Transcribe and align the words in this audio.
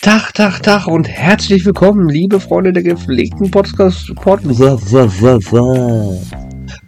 Tag, 0.00 0.32
Tag, 0.34 0.62
Tag 0.62 0.86
und 0.86 1.08
herzlich 1.08 1.64
willkommen, 1.64 2.08
liebe 2.08 2.38
Freunde 2.38 2.72
der 2.72 2.84
gepflegten 2.84 3.50
Podcast. 3.50 4.12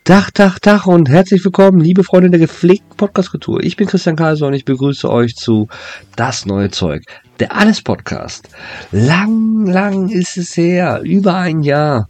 Tag, 0.04 0.33
Tag, 0.35 0.62
Tag 0.62 0.87
und 0.87 1.09
herzlich 1.09 1.45
willkommen, 1.45 1.80
liebe 1.80 2.04
Freunde 2.04 2.30
der 2.30 2.38
gepflegten 2.38 2.96
Podcast-Kultur. 2.96 3.64
Ich 3.64 3.75
bin 3.75 3.88
Christian 3.88 4.14
Kaiser 4.14 4.46
und 4.46 4.54
ich 4.54 4.64
begrüße 4.64 5.11
euch 5.11 5.35
zu 5.35 5.67
Das 6.14 6.47
neue 6.47 6.71
Zeug, 6.71 7.03
der 7.41 7.57
Alles 7.57 7.83
Podcast. 7.83 8.49
Lang, 8.93 9.67
lang 9.67 10.09
ist 10.09 10.37
es 10.37 10.57
her, 10.57 11.01
über 11.03 11.35
ein 11.35 11.65
Jahr. 11.65 12.07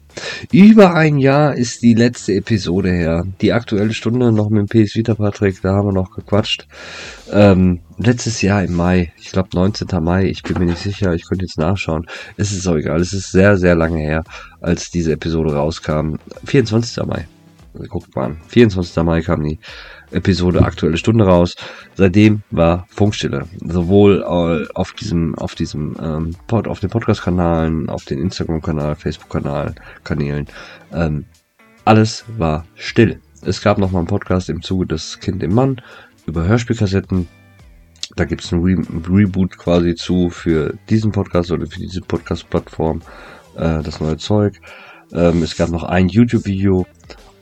Über 0.53 0.95
ein 0.95 1.19
Jahr 1.19 1.55
ist 1.57 1.83
die 1.83 1.95
letzte 1.95 2.35
Episode 2.35 2.91
her. 2.91 3.25
Die 3.41 3.53
aktuelle 3.53 3.95
Stunde 3.95 4.33
noch 4.33 4.51
mit 4.51 4.61
dem 4.61 4.85
PS 4.85 4.95
Vita 4.95 5.15
Patrick, 5.15 5.61
da 5.63 5.75
haben 5.75 5.89
wir 5.89 5.93
noch 5.93 6.11
gequatscht. 6.15 6.67
Ähm, 7.33 7.81
letztes 7.99 8.43
Jahr 8.43 8.65
im 8.65 8.75
Mai, 8.75 9.13
ich 9.19 9.33
glaube 9.33 9.51
19. 9.53 9.89
Mai, 10.03 10.27
ich 10.27 10.43
bin 10.43 10.59
mir 10.59 10.67
nicht 10.67 10.83
sicher, 10.83 11.15
ich 11.15 11.29
könnte 11.29 11.45
jetzt 11.45 11.59
nachschauen. 11.59 12.07
Es 12.37 12.53
ist 12.53 12.67
auch 12.67 12.77
egal, 12.77 13.01
es 13.01 13.13
ist 13.13 13.31
sehr, 13.33 13.57
sehr 13.57 13.75
lange 13.75 14.01
her, 14.01 14.25
als 14.61 14.91
diese 14.91 15.13
Episode 15.13 15.55
rauskam. 15.55 16.17
24. 16.45 17.05
Mai. 17.07 17.27
Guckt 17.89 18.15
mal 18.17 18.27
an. 18.27 18.37
24. 18.49 18.97
Mai 19.05 19.21
kam 19.21 19.43
die 19.45 19.59
Episode 20.17 20.63
Aktuelle 20.63 20.97
Stunde 20.97 21.25
raus. 21.25 21.55
Seitdem 21.95 22.43
war 22.51 22.87
Funkstille. 22.89 23.45
Sowohl 23.65 24.23
äh, 24.23 24.73
auf 24.75 24.93
diesem, 24.93 25.35
auf 25.37 25.55
diesem 25.55 25.97
ähm, 26.03 26.37
Pod, 26.47 26.67
auf 26.67 26.81
den 26.81 26.91
Podcast-Kanalen, 26.91 27.89
auf 27.89 28.05
den 28.05 28.21
Instagram-Kanal, 28.21 28.97
Facebook-Kanal, 28.97 29.75
Kanälen. 30.03 30.47
Ähm, 30.93 31.27
alles 31.85 32.25
war 32.37 32.65
still. 32.75 33.21
Es 33.43 33.63
gab 33.63 33.79
noch 33.79 33.93
mal 33.93 34.01
einen 34.01 34.09
Podcast 34.09 34.49
im 34.49 34.63
Zuge 34.63 34.87
des 34.87 35.21
Kind 35.21 35.43
im 35.43 35.55
Mann 35.55 35.81
über 36.27 36.45
Hörspielkassetten. 36.45 37.29
Da 38.17 38.25
gibt 38.25 38.43
es 38.43 38.53
ein, 38.53 38.63
Re 38.63 38.77
Reboot 39.09 39.59
quasi 39.59 39.95
zu 39.95 40.31
für 40.31 40.75
diesen 40.89 41.13
Podcast 41.13 41.51
oder 41.51 41.67
für 41.67 41.79
diese 41.79 42.01
Podcast-Plattform. 42.01 43.03
Äh, 43.57 43.83
das 43.83 44.01
neue 44.01 44.17
Zeug. 44.17 44.61
Ähm, 45.13 45.43
es 45.43 45.57
gab 45.57 45.71
noch 45.71 45.85
ein 45.85 46.09
YouTube-Video 46.09 46.87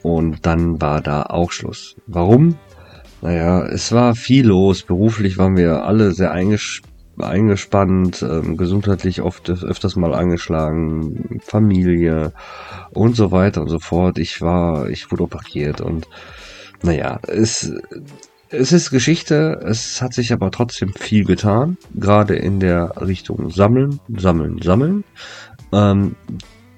und 0.05 0.45
dann 0.45 0.83
war 0.83 1.01
da 1.01 1.23
auch 1.23 1.51
Schluss. 1.51 1.97
Warum? 2.07 2.59
Naja, 3.23 3.65
es 3.65 3.91
war 3.91 4.15
viel 4.15 4.47
los. 4.47 4.83
Beruflich 4.83 5.39
waren 5.39 5.57
wir 5.57 5.85
alle 5.85 6.13
sehr 6.13 6.31
eingesch 6.31 6.83
eingespannt, 7.17 8.23
ähm, 8.23 8.57
gesundheitlich 8.57 9.23
oft 9.23 9.49
öfters 9.49 9.97
mal 9.97 10.15
angeschlagen, 10.15 11.41
Familie 11.43 12.33
und 12.93 13.17
so 13.17 13.31
weiter 13.31 13.63
und 13.63 13.69
so 13.69 13.79
fort. 13.79 14.19
Ich 14.19 14.43
war, 14.43 14.91
ich 14.91 15.11
wurde 15.11 15.23
operiert 15.23 15.81
und 15.81 16.07
naja, 16.83 17.21
es, 17.29 17.73
es 18.51 18.73
ist 18.73 18.91
Geschichte, 18.91 19.61
es 19.65 20.03
hat 20.03 20.13
sich 20.13 20.33
aber 20.33 20.51
trotzdem 20.51 20.93
viel 20.93 21.25
getan, 21.25 21.79
gerade 21.95 22.35
in 22.35 22.61
der 22.61 22.93
Richtung 23.01 23.49
Sammeln, 23.49 24.01
Sammeln, 24.19 24.61
Sammeln. 24.61 25.05
Ähm, 25.73 26.17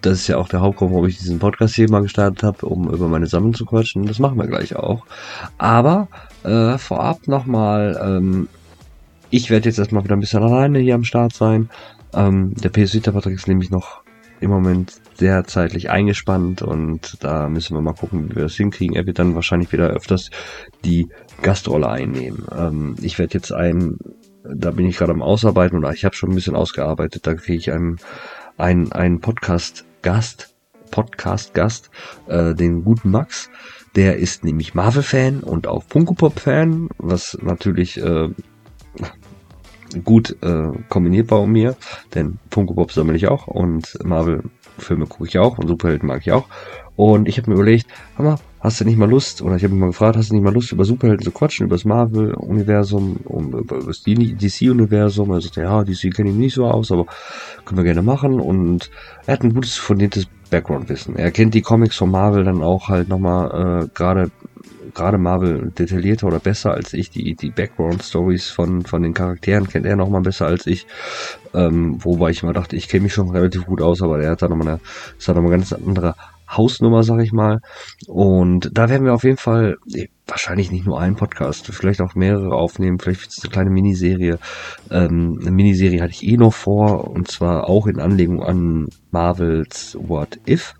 das 0.07 0.21
ist 0.21 0.29
ja 0.29 0.37
auch 0.37 0.49
der 0.49 0.61
Hauptgrund, 0.61 0.93
warum 0.93 1.07
ich 1.07 1.19
diesen 1.19 1.41
Podcast 1.41 1.75
hier 1.75 1.91
mal 1.91 2.03
gestartet 2.03 2.45
habe, 2.45 2.67
um 2.67 2.89
über 2.89 3.09
meine 3.09 3.27
Sammlung 3.27 3.55
zu 3.55 3.67
quatschen. 3.67 4.07
Das 4.07 4.21
machen 4.21 4.39
wir 4.39 4.47
gleich 4.47 4.77
auch. 4.77 5.05
Aber 5.59 6.07
äh, 6.45 6.79
vorab 6.79 7.27
nochmal, 7.27 8.01
ähm, 8.01 8.49
ich 9.31 9.51
werde 9.51 9.69
jetzt 9.69 9.79
erstmal 9.79 10.05
wieder 10.05 10.17
ein 10.17 10.21
bisschen 10.21 10.45
alleine 10.45 10.79
hier 10.79 10.95
am 10.95 11.03
Start 11.03 11.35
sein. 11.35 11.71
Ähm, 12.15 12.55
der 12.55 12.69
PS 12.69 12.95
Vita 12.95 13.11
Patrick 13.11 13.35
ist 13.35 13.49
nämlich 13.49 13.71
noch 13.71 14.03
im 14.41 14.51
Moment 14.51 15.01
sehr 15.15 15.45
zeitlich 15.45 15.91
eingespannt 15.91 16.63
und 16.63 17.17
da 17.25 17.49
müssen 17.49 17.75
wir 17.75 17.81
mal 17.81 17.95
gucken, 17.95 18.31
wie 18.31 18.37
wir 18.37 18.43
das 18.45 18.55
hinkriegen. 18.55 18.95
Er 18.95 19.07
wird 19.07 19.19
dann 19.19 19.35
wahrscheinlich 19.35 19.73
wieder 19.73 19.89
öfters 19.89 20.31
die 20.85 21.09
Gastrolle 21.43 21.89
einnehmen. 21.89 22.47
Ähm, 22.57 22.95
ich 23.03 23.19
werde 23.19 23.35
jetzt 23.35 23.53
einen, 23.53 23.99
da 24.45 24.71
bin 24.71 24.87
ich 24.87 24.99
gerade 24.99 25.13
am 25.13 25.23
Ausarbeiten 25.23 25.79
oder 25.79 25.93
ich 25.93 26.05
habe 26.05 26.15
schon 26.15 26.31
ein 26.31 26.37
bisschen 26.37 26.55
ausgearbeitet, 26.55 27.27
da 27.27 27.35
kriege 27.35 27.59
ich 27.59 27.73
einen, 27.73 27.97
einen, 28.57 28.93
einen 28.93 29.21
Podcast 29.21 29.85
Gast, 30.03 30.55
Podcast-Gast, 30.91 31.91
äh, 32.29 32.55
den 32.55 32.85
guten 32.85 33.11
Max. 33.11 33.51
Der 33.95 34.19
ist 34.19 34.45
nämlich 34.45 34.75
Marvel-Fan 34.75 35.41
und 35.41 35.67
auch 35.67 35.83
Funko-Pop-Fan, 35.89 36.89
was 36.99 37.39
natürlich 37.43 37.97
äh, 37.99 38.29
gut 40.05 40.37
äh, 40.43 40.73
kombiniert 40.89 41.31
war 41.31 41.41
um 41.41 41.53
mir, 41.53 41.77
denn 42.15 42.39
Funko-Pop 42.51 42.93
sammle 42.93 43.17
ich 43.17 43.29
auch 43.29 43.47
und 43.47 43.99
Marvel-Filme 44.05 45.07
gucke 45.07 45.27
ich 45.27 45.39
auch 45.39 45.59
und 45.59 45.69
Superhelden 45.69 46.09
mag 46.09 46.21
ich 46.21 46.33
auch. 46.33 46.49
Und 46.97 47.29
ich 47.29 47.37
habe 47.37 47.51
mir 47.51 47.57
überlegt, 47.57 47.87
Hammer, 48.17 48.39
hast 48.61 48.81
du 48.81 48.85
nicht 48.85 48.97
mal 48.97 49.09
Lust, 49.09 49.43
oder 49.43 49.57
ich 49.57 49.63
habe 49.63 49.75
mich 49.75 49.81
mal 49.81 49.89
gefragt, 49.89 50.17
hast 50.17 50.31
du 50.31 50.35
nicht 50.35 50.43
mal 50.43 50.53
Lust, 50.53 50.73
über 50.73 50.85
Superhelden 50.85 51.25
zu 51.25 51.31
quatschen, 51.31 51.67
über 51.67 51.77
das 51.77 51.85
Marvel-Universum, 51.85 53.19
um, 53.25 53.53
über, 53.53 53.81
das 53.81 54.03
DC-Universum? 54.03 55.31
Er 55.31 55.41
sagte, 55.41 55.63
ja, 55.63 55.85
DC 55.85 56.15
kenne 56.15 56.31
ich 56.31 56.37
nicht 56.37 56.55
so 56.55 56.67
aus, 56.67 56.91
aber 56.91 57.07
können 57.65 57.79
wir 57.79 57.85
gerne 57.85 58.03
machen. 58.03 58.41
Und 58.41 58.91
er 59.27 59.35
hat 59.35 59.45
ein 59.45 59.53
gutes, 59.53 59.77
fundiertes 59.77 60.27
Background-Wissen. 60.51 61.17
Er 61.17 61.31
kennt 61.33 61.55
die 61.55 61.63
Comics 61.63 61.97
von 61.97 62.11
Marvel 62.11 62.45
dann 62.45 62.63
auch 62.63 62.89
halt 62.89 63.09
nochmal 63.09 63.85
äh, 63.85 63.89
gerade 63.95 64.31
gerade 64.95 65.19
Marvel 65.19 65.73
detaillierter 65.79 66.27
oder 66.27 66.39
besser 66.41 66.73
als 66.73 66.95
ich. 66.95 67.11
Die, 67.11 67.35
die 67.35 67.51
Background-Stories 67.51 68.49
von, 68.49 68.83
von 68.85 69.03
den 69.03 69.13
Charakteren 69.13 69.69
kennt 69.69 69.85
er 69.85 69.95
nochmal 69.95 70.23
besser 70.23 70.47
als 70.47 70.67
ich. 70.67 70.87
Ähm, 71.53 72.03
wobei 72.03 72.31
ich 72.31 72.43
immer 72.43 72.55
dachte, 72.55 72.77
ich 72.77 72.89
kenne 72.89 73.03
mich 73.03 73.13
schon 73.13 73.29
relativ 73.29 73.67
gut 73.67 73.83
aus, 73.83 74.01
aber 74.01 74.23
er 74.23 74.31
hat 74.31 74.43
da 74.43 74.49
nochmal 74.49 74.69
eine, 74.69 74.81
ist 75.19 75.29
da 75.29 75.35
nochmal 75.35 75.51
ganz 75.51 75.73
andere 75.73 76.15
Hausnummer, 76.49 77.03
sag 77.03 77.21
ich 77.21 77.33
mal. 77.33 77.61
Und 78.07 78.71
da 78.73 78.89
werden 78.89 79.05
wir 79.05 79.15
auf 79.15 79.25
jeden 79.25 79.37
Fall 79.37 79.79
eh, 79.95 80.09
wahrscheinlich 80.27 80.71
nicht 80.71 80.87
nur 80.87 81.01
einen 81.01 81.17
Podcast, 81.17 81.67
vielleicht 81.67 82.01
auch 82.01 82.15
mehrere 82.15 82.55
aufnehmen, 82.55 82.99
vielleicht 82.99 83.23
wird 83.23 83.33
es 83.33 83.45
eine 83.45 83.53
kleine 83.53 83.71
Miniserie. 83.71 84.39
Ähm, 84.91 85.39
eine 85.41 85.51
Miniserie 85.51 86.03
hatte 86.03 86.13
ich 86.13 86.27
eh 86.27 86.37
noch 86.37 86.55
vor, 86.55 87.09
und 87.11 87.29
zwar 87.29 87.69
auch 87.69 87.87
in 87.87 88.01
Anlegung 88.01 88.43
an 88.43 88.89
Marvels 89.11 89.97
What 90.01 90.39
If. 90.49 90.75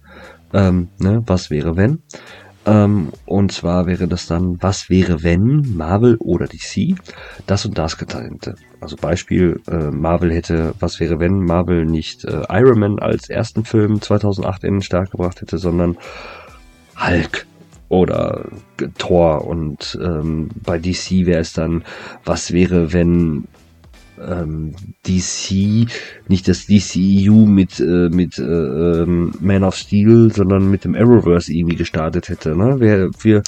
Ähm, 0.53 0.89
ne, 0.99 1.23
was 1.27 1.51
wäre 1.51 1.77
wenn? 1.77 2.03
Ähm, 2.67 3.13
und 3.27 3.53
zwar 3.53 3.87
wäre 3.87 4.09
das 4.09 4.27
dann, 4.27 4.61
was 4.61 4.91
wäre 4.91 5.23
wenn 5.23 5.77
Marvel 5.77 6.17
oder 6.17 6.47
DC 6.47 6.97
das 7.47 7.65
und 7.65 7.79
das 7.79 7.97
getan 7.97 8.33
hätte. 8.33 8.57
Also 8.81 8.97
Beispiel, 8.97 9.61
äh, 9.69 9.91
Marvel 9.91 10.33
hätte, 10.33 10.75
was 10.81 10.99
wäre 10.99 11.21
wenn 11.21 11.45
Marvel 11.45 11.87
nicht 11.87 12.25
äh, 12.25 12.43
Iron 12.51 12.81
Man 12.81 12.99
als 12.99 13.31
ersten 13.31 13.65
Film 13.65 14.03
2008 14.03 14.65
in 14.65 14.75
den 14.75 14.83
Start 14.83 15.13
gebracht 15.13 15.41
hätte, 15.41 15.59
sondern 15.59 15.97
Hulk 16.99 17.47
oder 17.89 18.47
Thor 18.99 19.47
und 19.47 19.97
ähm, 20.03 20.51
bei 20.65 20.79
DC 20.79 21.25
wäre 21.25 21.41
es 21.41 21.53
dann, 21.53 21.85
was 22.25 22.53
wäre 22.53 22.93
wenn 22.93 23.45
ähm, 24.21 24.73
DC, 25.07 25.89
nicht 26.29 26.49
das 26.49 26.67
DCEU 26.67 27.47
mit, 27.47 27.81
äh, 27.81 28.09
mit 28.11 28.39
äh, 28.39 28.43
ähm, 28.43 29.33
Man 29.41 29.65
of 29.65 29.77
Steel, 29.77 30.33
sondern 30.33 30.71
mit 30.71 30.85
dem 30.85 30.95
Arrowverse 30.95 31.53
irgendwie 31.53 31.77
gestartet 31.77 32.29
hätte. 32.29 32.57
Ne? 32.57 32.81
Wir, 32.81 33.11
wir, 33.23 33.43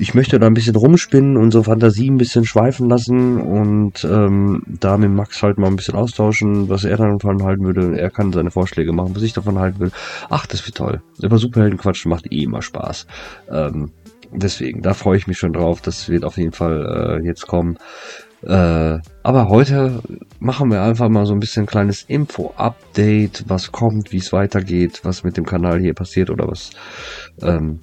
ich 0.00 0.14
möchte 0.14 0.38
da 0.38 0.46
ein 0.46 0.54
bisschen 0.54 0.76
rumspinnen, 0.76 1.36
unsere 1.36 1.64
Fantasie 1.64 2.08
ein 2.08 2.18
bisschen 2.18 2.44
schweifen 2.44 2.88
lassen 2.88 3.40
und 3.40 4.04
ähm, 4.04 4.62
da 4.66 4.96
mit 4.96 5.10
Max 5.10 5.42
halt 5.42 5.58
mal 5.58 5.66
ein 5.66 5.76
bisschen 5.76 5.96
austauschen, 5.96 6.68
was 6.68 6.84
er 6.84 6.96
davon 6.96 7.42
halten 7.42 7.64
würde. 7.64 7.98
Er 7.98 8.10
kann 8.10 8.32
seine 8.32 8.52
Vorschläge 8.52 8.92
machen, 8.92 9.16
was 9.16 9.22
ich 9.22 9.32
davon 9.32 9.58
halten 9.58 9.80
will. 9.80 9.90
Ach, 10.30 10.46
das 10.46 10.64
wird 10.66 10.76
toll. 10.76 11.02
Über 11.20 11.38
Superhelden 11.38 11.78
quatschen 11.78 12.10
macht 12.10 12.32
eh 12.32 12.44
immer 12.44 12.62
Spaß. 12.62 13.06
Ähm, 13.50 13.90
deswegen, 14.30 14.82
da 14.82 14.94
freue 14.94 15.16
ich 15.18 15.26
mich 15.26 15.38
schon 15.38 15.52
drauf. 15.52 15.80
Das 15.80 16.08
wird 16.08 16.24
auf 16.24 16.36
jeden 16.36 16.52
Fall 16.52 17.20
äh, 17.20 17.26
jetzt 17.26 17.46
kommen. 17.48 17.76
Äh, 18.42 18.98
aber 19.22 19.48
heute 19.48 20.00
machen 20.38 20.70
wir 20.70 20.82
einfach 20.82 21.08
mal 21.08 21.26
so 21.26 21.32
ein 21.32 21.40
bisschen 21.40 21.66
kleines 21.66 22.02
Info-Update, 22.02 23.44
was 23.48 23.72
kommt, 23.72 24.12
wie 24.12 24.18
es 24.18 24.32
weitergeht, 24.32 25.00
was 25.02 25.24
mit 25.24 25.36
dem 25.36 25.44
Kanal 25.44 25.80
hier 25.80 25.94
passiert 25.94 26.30
oder 26.30 26.46
was, 26.46 26.70
ähm, 27.42 27.80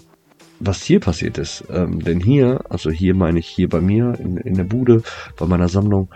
was 0.60 0.82
hier 0.84 1.00
passiert 1.02 1.38
ist. 1.38 1.66
Ähm, 1.70 2.00
denn 2.00 2.22
hier, 2.22 2.62
also 2.70 2.90
hier 2.90 3.16
meine 3.16 3.40
ich 3.40 3.48
hier 3.48 3.68
bei 3.68 3.82
mir 3.82 4.18
in, 4.20 4.38
in 4.38 4.54
der 4.56 4.64
Bude, 4.64 5.04
bei 5.38 5.46
meiner 5.46 5.68
Sammlung, 5.68 6.10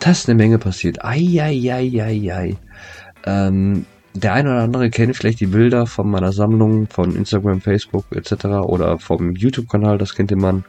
da 0.00 0.10
ist 0.10 0.28
eine 0.28 0.36
Menge 0.36 0.58
passiert. 0.58 1.04
Eieieiei. 1.04 2.56
Ähm, 3.24 3.84
der 4.14 4.34
eine 4.34 4.50
oder 4.50 4.62
andere 4.62 4.90
kennt 4.90 5.16
vielleicht 5.16 5.40
die 5.40 5.46
Bilder 5.46 5.86
von 5.86 6.10
meiner 6.10 6.32
Sammlung 6.32 6.86
von 6.88 7.14
Instagram, 7.14 7.60
Facebook 7.60 8.04
etc. 8.10 8.44
oder 8.66 8.98
vom 8.98 9.34
YouTube-Kanal, 9.34 9.98
das 9.98 10.14
kennt 10.14 10.30
ihr 10.30 10.36
man 10.38 10.64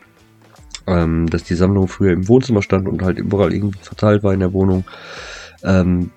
ähm, 0.88 1.30
dass 1.30 1.44
die 1.44 1.56
Sammlung 1.56 1.88
früher 1.88 2.12
im 2.12 2.28
Wohnzimmer 2.28 2.62
stand 2.62 2.88
und 2.88 3.02
halt 3.02 3.18
überall 3.18 3.54
irgendwie 3.54 3.80
verteilt 3.82 4.24
war 4.24 4.34
in 4.34 4.40
der 4.40 4.54
Wohnung. 4.54 4.86
Ähm, 5.64 6.12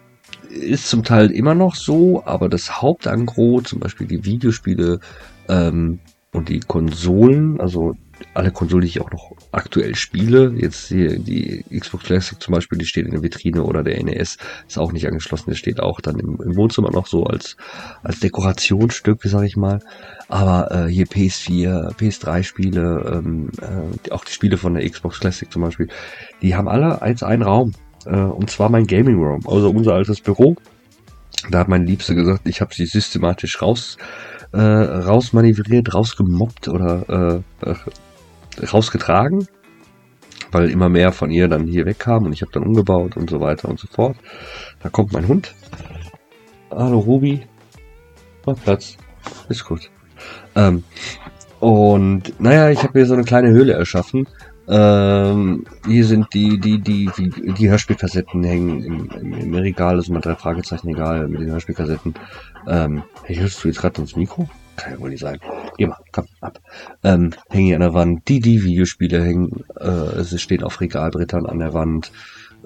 ist 0.51 0.89
zum 0.89 1.05
Teil 1.05 1.31
immer 1.31 1.55
noch 1.55 1.75
so, 1.75 2.23
aber 2.25 2.49
das 2.49 2.81
Hauptangro, 2.81 3.61
zum 3.61 3.81
Beispiel 3.81 4.07
die 4.07 4.25
Videospiele 4.25 5.01
ähm, 5.49 6.01
und 6.33 6.49
die 6.49 6.61
Konsolen, 6.61 7.61
also 7.61 7.95
alle 8.35 8.51
Konsolen, 8.51 8.83
die 8.83 8.89
ich 8.89 9.01
auch 9.01 9.11
noch 9.11 9.33
aktuell 9.53 9.95
spiele, 9.95 10.53
jetzt 10.57 10.89
hier 10.89 11.19
die 11.19 11.65
Xbox 11.71 12.05
Classic 12.05 12.41
zum 12.41 12.53
Beispiel, 12.53 12.79
die 12.79 12.87
steht 12.87 13.07
in 13.07 13.13
der 13.13 13.23
Vitrine 13.23 13.63
oder 13.63 13.83
der 13.83 14.03
NES 14.03 14.37
ist 14.69 14.79
auch 14.79 14.93
nicht 14.93 15.07
angeschlossen, 15.07 15.51
der 15.51 15.57
steht 15.57 15.81
auch 15.81 16.01
dann 16.01 16.19
im, 16.19 16.39
im 16.43 16.57
Wohnzimmer 16.57 16.91
noch 16.91 17.07
so 17.07 17.25
als, 17.25 17.57
als 18.03 18.21
Dekorationsstück, 18.21 19.23
sag 19.25 19.45
ich 19.45 19.57
mal. 19.57 19.81
Aber 20.29 20.71
äh, 20.71 20.91
hier 20.91 21.07
PS4, 21.07 21.95
PS3-Spiele, 21.97 23.23
ähm, 23.25 23.51
äh, 23.61 24.11
auch 24.11 24.25
die 24.25 24.33
Spiele 24.33 24.57
von 24.57 24.75
der 24.75 24.89
Xbox 24.89 25.21
Classic 25.21 25.51
zum 25.51 25.63
Beispiel, 25.63 25.89
die 26.43 26.55
haben 26.55 26.69
alle 26.69 27.03
als 27.03 27.23
einen 27.23 27.43
Raum. 27.43 27.73
Äh, 28.07 28.17
und 28.17 28.51
zwar 28.51 28.71
mein 28.71 28.87
Gaming 28.87 29.17
Room, 29.17 29.41
also 29.47 29.71
unser 29.71 29.95
altes 29.95 30.21
Büro. 30.21 30.57
Da 31.51 31.61
hat 31.61 31.69
mein 31.69 31.87
Liebste 31.87 32.15
gesagt, 32.15 32.49
ich 32.49 32.61
habe 32.61 32.75
sie 32.75 32.87
systematisch 32.87 33.63
raus, 33.63 33.99
äh, 34.53 34.61
rausmanövriert, 34.61 35.95
rausgemobbt 35.95 36.69
oder 36.69 37.43
äh, 37.63 37.71
äh, 37.71 37.75
rausgetragen, 38.73 39.47
weil 40.53 40.71
immer 40.71 40.89
mehr 40.89 41.13
von 41.13 41.31
ihr 41.31 41.49
dann 41.49 41.67
hier 41.67 41.87
wegkam 41.87 42.25
und 42.25 42.33
ich 42.33 42.43
habe 42.43 42.53
dann 42.53 42.65
umgebaut 42.65 43.17
und 43.17 43.31
so 43.31 43.41
weiter 43.41 43.69
und 43.69 43.79
so 43.79 43.89
fort. 43.89 44.17
Da 44.83 44.89
kommt 44.89 45.13
mein 45.13 45.29
Hund. 45.29 45.55
Hallo 46.71 46.99
Ruby. 46.99 47.43
Mach 48.45 48.57
Platz. 48.63 48.97
Ist 49.49 49.65
gut. 49.65 49.91
Ähm, 50.55 50.85
und 51.61 52.39
naja, 52.41 52.71
ich 52.71 52.83
habe 52.83 52.99
hier 52.99 53.07
so 53.07 53.15
eine 53.15 53.25
kleine 53.25 53.51
Höhle 53.51 53.73
erschaffen. 53.73 54.29
Ähm, 54.69 55.65
hier 55.87 56.05
sind 56.05 56.35
die, 56.35 56.59
die, 56.59 56.81
die, 56.81 57.09
die, 57.17 57.31
die 57.31 57.71
Hörspielkassetten 57.71 58.43
hängen 58.43 58.83
im, 58.83 59.11
im, 59.11 59.33
im 59.35 59.55
Regal, 59.55 59.95
also 59.95 60.13
mal 60.13 60.21
drei 60.21 60.35
Fragezeichen 60.35 60.89
egal 60.89 61.29
mit 61.29 61.41
den 61.41 61.53
Hörspielkassetten. 61.53 62.15
Ähm, 62.67 63.03
hey, 63.23 63.37
hörst 63.37 63.63
du 63.63 63.69
jetzt 63.69 63.81
gerade 63.81 64.01
ins 64.01 64.17
Mikro? 64.17 64.49
Kann 64.77 64.93
ja 64.93 65.01
wohl 65.01 65.11
nicht 65.11 65.21
sein. 65.21 65.39
Geh 65.79 65.87
mal, 65.87 65.99
komm, 66.13 66.27
ab. 66.41 66.59
Ähm, 67.03 67.33
hängen 67.49 67.67
hier 67.67 67.77
an 67.77 67.83
der 67.83 67.95
Wand. 67.95 68.29
Die, 68.29 68.41
die 68.41 68.63
Videospiele 68.63 69.23
hängen, 69.23 69.65
äh, 69.77 70.23
sie 70.23 70.39
stehen 70.39 70.63
auf 70.63 70.81
Regalbrettern 70.81 71.47
an 71.47 71.59
der 71.59 71.75
Wand. 71.75 72.13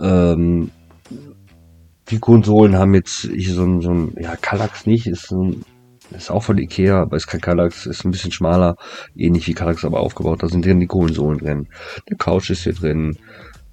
Ähm, 0.01 0.71
die 2.09 2.19
Konsolen 2.19 2.77
haben 2.77 2.95
jetzt 2.95 3.29
hier 3.33 3.55
so 3.55 3.65
ein, 3.65 3.81
so 3.81 3.91
ein, 3.91 4.15
ja, 4.19 4.35
Kallax 4.37 4.87
nicht, 4.87 5.07
ist 5.07 5.31
ein 5.31 5.65
ist 6.11 6.31
auch 6.31 6.43
von 6.43 6.59
Ikea, 6.59 7.03
aber 7.03 7.17
ist 7.17 7.27
kein 7.27 7.41
Kallax, 7.41 7.87
ist 7.87 8.05
ein 8.05 8.11
bisschen 8.11 8.33
schmaler, 8.33 8.77
ähnlich 9.17 9.47
wie 9.47 9.55
Kallax 9.55 9.85
aber 9.85 10.01
aufgebaut. 10.01 10.43
Da 10.43 10.49
sind 10.49 10.65
drin 10.65 10.81
die 10.81 10.87
Konsolen 10.87 11.39
drin. 11.39 11.69
Der 12.09 12.17
Couch 12.17 12.51
ist 12.51 12.65
hier 12.65 12.75
drin, 12.75 13.17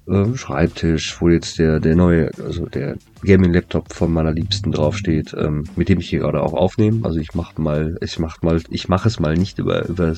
äh, 0.08 0.36
Schreibtisch, 0.36 1.20
wo 1.20 1.28
jetzt 1.28 1.58
der, 1.58 1.80
der 1.80 1.96
neue, 1.96 2.30
also 2.44 2.66
der 2.66 2.96
Gaming-Laptop 3.22 3.92
von 3.92 4.12
meiner 4.12 4.32
Liebsten 4.32 4.72
draufsteht, 4.72 5.34
ähm, 5.38 5.64
mit 5.76 5.88
dem 5.88 6.00
ich 6.00 6.08
hier 6.08 6.20
gerade 6.20 6.42
auch 6.42 6.54
aufnehme. 6.54 7.04
Also 7.04 7.18
ich 7.18 7.34
mach 7.34 7.56
mal, 7.58 7.96
ich 8.00 8.18
mach 8.18 8.42
mal, 8.42 8.60
ich 8.70 8.88
mache 8.88 9.08
es 9.08 9.20
mal 9.20 9.34
nicht 9.34 9.58
über, 9.58 9.86
über, 9.88 10.14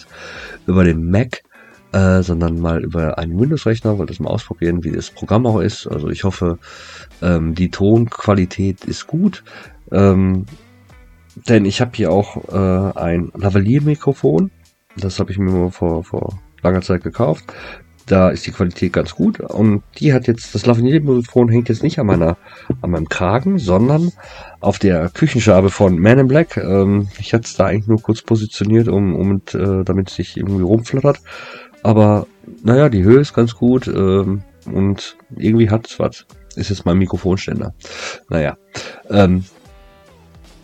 über 0.66 0.84
den 0.84 1.10
Mac, 1.10 1.42
äh, 1.92 2.22
sondern 2.22 2.60
mal 2.60 2.84
über 2.84 3.18
einen 3.18 3.38
Windows-Rechner, 3.38 3.98
weil 3.98 4.06
das 4.06 4.20
mal 4.20 4.30
ausprobieren, 4.30 4.84
wie 4.84 4.92
das 4.92 5.10
Programm 5.10 5.46
auch 5.46 5.60
ist. 5.60 5.86
Also 5.86 6.08
ich 6.08 6.24
hoffe, 6.24 6.58
ähm, 7.20 7.54
die 7.54 7.70
Tonqualität 7.70 8.84
ist 8.84 9.06
gut. 9.06 9.42
Ähm, 9.90 10.46
denn 11.48 11.64
ich 11.64 11.80
habe 11.80 11.92
hier 11.94 12.12
auch 12.12 12.48
äh, 12.48 12.98
ein 12.98 13.32
Lavalier-Mikrofon. 13.34 14.50
Das 14.96 15.18
habe 15.18 15.32
ich 15.32 15.38
mir 15.38 15.70
vor, 15.70 16.04
vor 16.04 16.38
langer 16.62 16.82
Zeit 16.82 17.02
gekauft. 17.02 17.44
Da 18.10 18.30
ist 18.30 18.44
die 18.44 18.50
Qualität 18.50 18.92
ganz 18.92 19.14
gut. 19.14 19.38
Und 19.38 19.84
die 19.98 20.12
hat 20.12 20.26
jetzt, 20.26 20.52
das 20.52 20.66
Lavalier-Mikrofon 20.66 21.48
hängt 21.48 21.68
jetzt 21.68 21.84
nicht 21.84 22.00
an 22.00 22.06
meiner, 22.06 22.36
an 22.82 22.90
meinem 22.90 23.08
Kragen, 23.08 23.60
sondern 23.60 24.10
auf 24.58 24.80
der 24.80 25.10
Küchenschabe 25.10 25.70
von 25.70 25.96
Man 25.96 26.18
in 26.18 26.26
Black. 26.26 26.56
Ähm, 26.56 27.06
ich 27.20 27.32
hatte 27.32 27.44
es 27.44 27.54
da 27.54 27.66
eigentlich 27.66 27.86
nur 27.86 28.02
kurz 28.02 28.22
positioniert, 28.22 28.88
um, 28.88 29.14
um 29.14 29.42
äh, 29.54 29.84
damit 29.84 30.10
es 30.10 30.18
nicht 30.18 30.36
irgendwie 30.36 30.64
rumflattert. 30.64 31.20
Aber 31.84 32.26
naja, 32.64 32.88
die 32.88 33.04
Höhe 33.04 33.20
ist 33.20 33.32
ganz 33.32 33.54
gut 33.54 33.86
ähm, 33.86 34.42
und 34.66 35.16
irgendwie 35.36 35.70
hat 35.70 35.86
es 35.86 36.00
was. 36.00 36.26
Ist 36.56 36.70
jetzt 36.70 36.84
mein 36.84 36.98
Mikrofonständer. 36.98 37.74
Naja. 38.28 38.56
Ähm, 39.08 39.44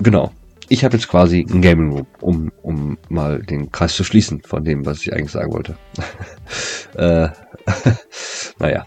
genau 0.01 0.33
ich 0.69 0.85
habe 0.85 0.97
jetzt 0.97 1.09
quasi 1.09 1.47
ein 1.49 1.63
Gaming 1.63 1.93
Room, 1.93 2.07
um, 2.21 2.53
um 2.63 2.99
mal 3.09 3.41
den 3.41 3.71
Kreis 3.71 3.95
zu 3.95 4.05
schließen 4.05 4.43
von 4.43 4.65
dem, 4.65 4.85
was 4.87 5.01
ich 5.01 5.13
eigentlich 5.13 5.33
sagen 5.33 5.53
wollte. 5.53 5.77
äh, 6.95 7.29
naja, 8.59 8.87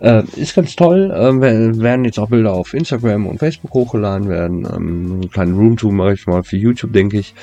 äh, 0.00 0.22
ist 0.36 0.54
ganz 0.54 0.76
toll. 0.76 1.10
Äh, 1.10 1.80
werden 1.80 2.04
jetzt 2.04 2.18
auch 2.18 2.30
Bilder 2.30 2.54
auf 2.54 2.72
Instagram 2.72 3.26
und 3.26 3.38
Facebook 3.38 3.72
hochgeladen 3.72 4.28
werden. 4.28 4.64
Ähm, 4.64 5.12
einen 5.12 5.30
kleinen 5.30 5.56
Roomtour 5.56 5.92
mache 5.92 6.14
ich 6.14 6.26
mal 6.26 6.42
für 6.42 6.56
YouTube, 6.56 6.92
denke 6.92 7.18
ich. 7.18 7.34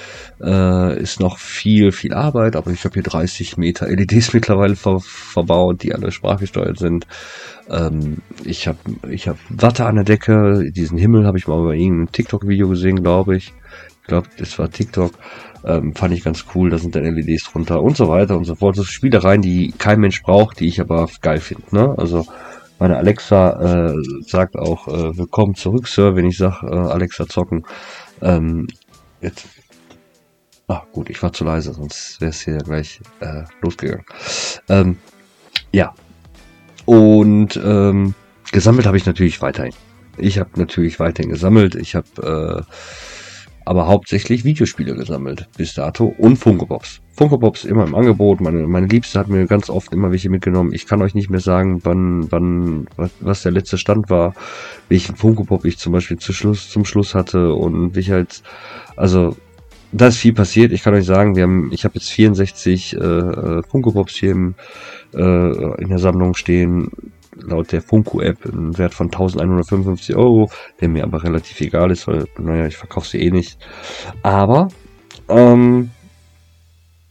Äh, 0.41 0.99
ist 0.99 1.19
noch 1.19 1.37
viel, 1.37 1.91
viel 1.91 2.13
Arbeit, 2.13 2.55
aber 2.55 2.71
ich 2.71 2.83
habe 2.83 2.95
hier 2.95 3.03
30 3.03 3.57
Meter 3.57 3.87
LEDs 3.87 4.33
mittlerweile 4.33 4.75
ver 4.75 4.99
verbaut, 4.99 5.83
die 5.83 5.93
alle 5.93 6.11
sprachgesteuert 6.11 6.79
sind. 6.79 7.05
Ähm, 7.69 8.17
ich 8.43 8.67
habe 8.67 8.79
ich 9.09 9.27
hab 9.27 9.37
Watte 9.49 9.85
an 9.85 9.95
der 9.95 10.03
Decke. 10.03 10.71
Diesen 10.71 10.97
Himmel 10.97 11.27
habe 11.27 11.37
ich 11.37 11.47
mal 11.47 11.61
bei 11.63 11.75
irgendeinem 11.75 12.11
TikTok-Video 12.11 12.69
gesehen, 12.69 13.03
glaube 13.03 13.37
ich. 13.37 13.53
Glaube, 14.07 14.27
das 14.37 14.57
war 14.57 14.69
TikTok. 14.69 15.13
Ähm, 15.65 15.93
fand 15.95 16.13
ich 16.13 16.23
ganz 16.23 16.45
cool. 16.55 16.69
Da 16.69 16.77
sind 16.77 16.95
dann 16.95 17.03
LEDs 17.03 17.51
drunter 17.51 17.81
und 17.83 17.97
so 17.97 18.07
weiter 18.07 18.37
und 18.37 18.45
so 18.45 18.55
fort. 18.55 18.75
So 18.75 18.83
Spielereien, 18.83 19.41
die 19.41 19.73
kein 19.77 19.99
Mensch 19.99 20.21
braucht, 20.23 20.59
die 20.59 20.67
ich 20.67 20.79
aber 20.79 21.07
geil 21.21 21.39
finde. 21.39 21.63
Ne? 21.71 21.93
Also 21.97 22.25
meine 22.79 22.97
Alexa 22.97 23.89
äh, 23.89 23.95
sagt 24.21 24.55
auch 24.55 24.87
äh, 24.87 25.17
Willkommen 25.17 25.55
zurück, 25.55 25.87
Sir, 25.87 26.15
wenn 26.15 26.25
ich 26.25 26.37
sag 26.37 26.63
äh, 26.63 26.67
Alexa 26.67 27.27
zocken. 27.27 27.65
Ähm, 28.21 28.67
jetzt. 29.21 29.47
Ah, 30.69 30.83
gut, 30.91 31.09
ich 31.09 31.21
war 31.23 31.31
zu 31.31 31.45
leise, 31.45 31.73
sonst 31.73 32.19
wäre 32.19 32.31
es 32.31 32.41
hier 32.41 32.57
gleich 32.57 32.99
äh, 33.21 33.43
losgegangen. 33.61 34.05
Ähm, 34.67 34.97
ja, 35.71 35.93
und 36.85 37.59
ähm, 37.63 38.13
gesammelt 38.51 38.85
habe 38.85 38.97
ich 38.97 39.05
natürlich 39.05 39.41
weiterhin. 39.41 39.73
Ich 40.17 40.39
habe 40.39 40.49
natürlich 40.55 40.99
weiterhin 40.99 41.31
gesammelt. 41.31 41.75
Ich 41.75 41.95
habe 41.95 42.65
äh, 42.67 42.73
aber 43.67 43.87
hauptsächlich 43.87 44.45
Videospiele 44.45 44.95
gesammelt 44.95 45.49
bis 45.57 45.73
dato 45.73 46.15
und 46.17 46.37
Funko 46.37 46.65
Pops. 46.65 47.01
Funko 47.11 47.37
Pops 47.37 47.65
immer 47.65 47.85
im 47.85 47.95
Angebot. 47.95 48.39
Meine, 48.39 48.65
meine 48.65 48.87
Liebste 48.87 49.19
hat 49.19 49.27
mir 49.27 49.45
ganz 49.45 49.69
oft 49.69 49.91
immer 49.91 50.09
welche 50.09 50.29
mitgenommen. 50.29 50.71
Ich 50.73 50.87
kann 50.87 51.01
euch 51.01 51.13
nicht 51.13 51.29
mehr 51.29 51.41
sagen, 51.41 51.81
wann, 51.83 52.31
wann, 52.31 52.87
was, 53.19 53.41
der 53.41 53.51
letzte 53.51 53.77
Stand 53.77 54.09
war, 54.09 54.33
welchen 54.87 55.17
Funko 55.17 55.43
Pop 55.43 55.65
ich 55.65 55.77
zum 55.77 55.91
Beispiel 55.91 56.17
zu 56.17 56.31
Schluss, 56.31 56.69
zum 56.69 56.85
Schluss 56.85 57.13
hatte 57.13 57.53
und 57.53 57.93
wie 57.93 57.99
ich 57.99 58.11
halt, 58.11 58.41
also 58.95 59.35
da 59.91 60.07
ist 60.07 60.17
viel 60.17 60.33
passiert. 60.33 60.71
Ich 60.71 60.83
kann 60.83 60.93
euch 60.93 61.05
sagen, 61.05 61.35
wir 61.35 61.43
haben, 61.43 61.69
ich 61.73 61.83
habe 61.83 61.95
jetzt 61.95 62.09
64 62.09 62.93
äh, 62.93 62.97
äh, 62.97 63.61
Funko 63.69 63.91
Pops 63.91 64.15
hier 64.15 64.31
im, 64.31 64.55
äh, 65.13 65.81
in 65.81 65.89
der 65.89 65.99
Sammlung 65.99 66.35
stehen. 66.35 66.89
Laut 67.41 67.71
der 67.71 67.81
Funko 67.81 68.21
App 68.21 68.45
einen 68.45 68.77
Wert 68.77 68.93
von 68.93 69.07
1155 69.07 70.15
Euro, 70.15 70.49
der 70.81 70.89
mir 70.89 71.03
aber 71.03 71.23
relativ 71.23 71.59
egal 71.61 71.91
ist, 71.91 72.07
weil, 72.07 72.25
naja, 72.37 72.67
ich 72.67 72.77
verkaufe 72.77 73.07
sie 73.07 73.21
eh 73.21 73.31
nicht. 73.31 73.57
Aber, 74.23 74.69
ähm, 75.29 75.91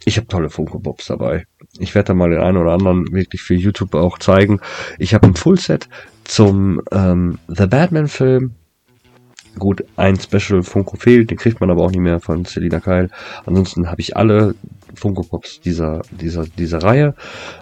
ich 0.05 0.17
habe 0.17 0.29
tolle 0.29 0.51
Funko 0.51 0.79
Pops 0.79 1.07
dabei. 1.07 1.47
Ich 1.79 1.95
werde 1.95 2.09
da 2.09 2.15
mal 2.15 2.31
den 2.31 2.41
einen 2.41 2.59
oder 2.59 2.73
anderen 2.73 3.13
wirklich 3.13 3.43
für 3.43 3.55
YouTube 3.55 3.95
auch 3.95 4.19
zeigen. 4.19 4.61
Ich 4.99 5.15
habe 5.15 5.27
ein 5.27 5.35
Fullset 5.35 5.89
zum 6.25 6.81
ähm, 6.93 7.39
The 7.49 7.67
Batman 7.67 8.07
Film 8.07 8.55
Gut, 9.59 9.85
ein 9.97 10.21
Special 10.21 10.63
Funko 10.63 10.97
fehlt, 10.97 11.31
den 11.31 11.39
kriegt 11.39 11.61
man 11.61 11.71
aber 11.71 11.83
auch 11.83 11.91
nicht 11.91 12.01
mehr 12.01 12.21
von 12.21 12.45
Selina 12.45 12.79
Kyle. 12.79 13.09
Ansonsten 13.47 13.91
habe 13.91 14.03
ich 14.03 14.17
alle 14.17 14.55
Funko 14.99 15.23
Pops 15.23 15.61
dieser, 15.61 16.03
dieser, 16.11 16.45
dieser 16.45 16.83
Reihe. 16.83 17.15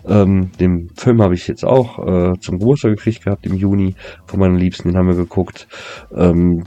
Ähm, 0.07 0.51
den 0.61 0.91
Film 0.97 1.23
habe 1.23 1.35
ich 1.35 1.47
jetzt 1.49 1.65
auch 1.65 1.99
äh, 1.99 2.39
zum 2.41 2.59
Geburtstag 2.59 2.97
gekriegt 2.97 3.25
gehabt 3.25 3.47
im 3.47 3.55
Juni 3.55 3.95
von 4.27 4.41
meinen 4.41 4.57
Liebsten, 4.57 4.89
den 4.89 4.99
haben 4.99 5.09
wir 5.09 5.17
geguckt. 5.17 5.69
Ähm, 6.15 6.65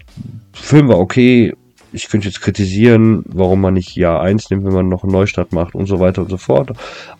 Film 0.53 0.89
war 0.89 0.99
okay. 0.99 1.53
Ich 1.93 2.09
könnte 2.09 2.27
jetzt 2.27 2.41
kritisieren, 2.41 3.23
warum 3.27 3.61
man 3.61 3.73
nicht 3.73 3.95
Jahr 3.95 4.21
1 4.21 4.49
nimmt, 4.49 4.65
wenn 4.65 4.73
man 4.73 4.89
noch 4.89 5.03
einen 5.03 5.13
Neustart 5.13 5.53
macht 5.53 5.73
und 5.73 5.85
so 5.85 5.99
weiter 5.99 6.21
und 6.21 6.29
so 6.29 6.37
fort. 6.37 6.71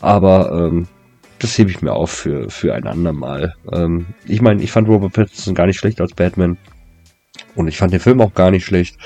Aber 0.02 0.52
ähm, 0.52 0.88
das 1.40 1.58
hebe 1.58 1.70
ich 1.70 1.82
mir 1.82 1.94
auf 1.94 2.12
für, 2.12 2.50
für 2.50 2.74
ein 2.74 2.86
andermal. 2.86 3.54
Ähm, 3.72 4.08
ich 4.26 4.42
meine, 4.42 4.62
ich 4.62 4.72
fand 4.72 4.88
Robert 4.88 5.14
Pattinson 5.14 5.56
gar 5.56 5.68
nicht 5.68 5.78
schlecht 5.78 6.02
als 6.02 6.14
Batman. 6.14 6.58
Und 7.56 7.68
ich 7.68 7.78
fand 7.78 7.94
den 7.94 8.00
Film 8.00 8.22
auch 8.22 8.34
gar 8.34 8.52
nicht 8.52 8.66
schlecht. 8.66 8.98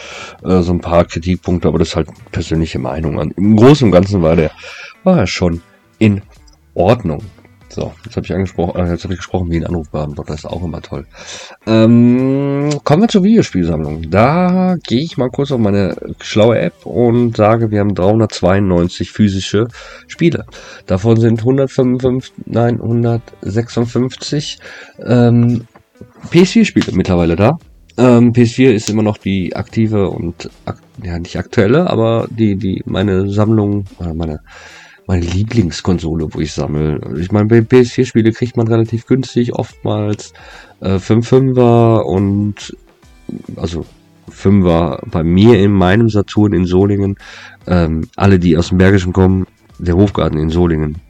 Äh, 0.43 0.61
so 0.61 0.73
ein 0.73 0.81
paar 0.81 1.05
Kritikpunkte, 1.05 1.67
aber 1.67 1.79
das 1.79 1.89
ist 1.89 1.95
halt 1.95 2.09
persönliche 2.31 2.79
Meinung. 2.79 3.31
Im 3.35 3.55
Großen 3.55 3.85
und 3.85 3.91
Ganzen 3.91 4.21
war 4.21 4.35
der, 4.35 4.51
war 5.03 5.19
er 5.19 5.27
schon 5.27 5.61
in 5.99 6.21
Ordnung. 6.73 7.23
So, 7.69 7.93
jetzt 8.03 8.17
habe 8.17 8.25
ich 8.25 8.33
angesprochen, 8.33 8.77
äh, 8.81 8.91
jetzt 8.91 9.05
habe 9.05 9.13
ich 9.13 9.19
gesprochen 9.19 9.49
wie 9.49 9.55
ein 9.55 9.65
Anrufbeantworter, 9.65 10.33
ist 10.33 10.45
auch 10.45 10.61
immer 10.61 10.81
toll. 10.81 11.05
Ähm, 11.65 12.69
kommen 12.83 13.03
wir 13.03 13.07
zur 13.07 13.23
Videospielsammlung. 13.23 14.09
Da 14.09 14.75
gehe 14.85 15.01
ich 15.01 15.17
mal 15.17 15.29
kurz 15.29 15.53
auf 15.53 15.59
meine 15.59 15.95
schlaue 16.19 16.59
App 16.59 16.85
und 16.85 17.37
sage, 17.37 17.71
wir 17.71 17.79
haben 17.79 17.95
392 17.95 19.11
physische 19.13 19.69
Spiele. 20.07 20.45
Davon 20.85 21.17
sind 21.17 21.39
155, 21.39 22.33
nein, 22.45 22.81
156 22.81 24.59
ähm, 25.05 25.65
PS4-Spiele 26.29 26.91
mittlerweile 26.91 27.37
da. 27.37 27.57
Ähm, 27.97 28.31
PS4 28.33 28.71
ist 28.71 28.89
immer 28.89 29.03
noch 29.03 29.17
die 29.17 29.55
aktive 29.55 30.09
und 30.09 30.49
ja 31.03 31.19
nicht 31.19 31.37
aktuelle, 31.37 31.89
aber 31.89 32.27
die 32.29 32.55
die 32.55 32.83
meine 32.85 33.29
Sammlung 33.29 33.85
oder 33.99 34.13
meine 34.13 34.39
meine 35.07 35.25
Lieblingskonsole, 35.25 36.33
wo 36.33 36.39
ich 36.39 36.53
sammle. 36.53 37.01
Ich 37.19 37.31
meine, 37.31 37.47
bei 37.47 37.59
PS4-Spiele 37.59 38.31
kriegt 38.31 38.55
man 38.55 38.67
relativ 38.67 39.07
günstig, 39.07 39.53
oftmals 39.53 40.31
äh, 40.79 40.95
5-5er 40.95 42.01
und 42.01 42.75
also 43.57 43.85
5er 44.31 45.01
bei 45.09 45.23
mir 45.23 45.59
in 45.59 45.71
meinem 45.71 46.09
Saturn 46.09 46.53
in 46.53 46.65
Solingen. 46.65 47.17
Ähm, 47.67 48.07
alle, 48.15 48.39
die 48.39 48.55
aus 48.57 48.69
dem 48.69 48.77
Bergischen 48.77 49.11
kommen, 49.11 49.47
der 49.79 49.95
Hofgarten 49.95 50.37
in 50.37 50.49
Solingen, 50.49 51.01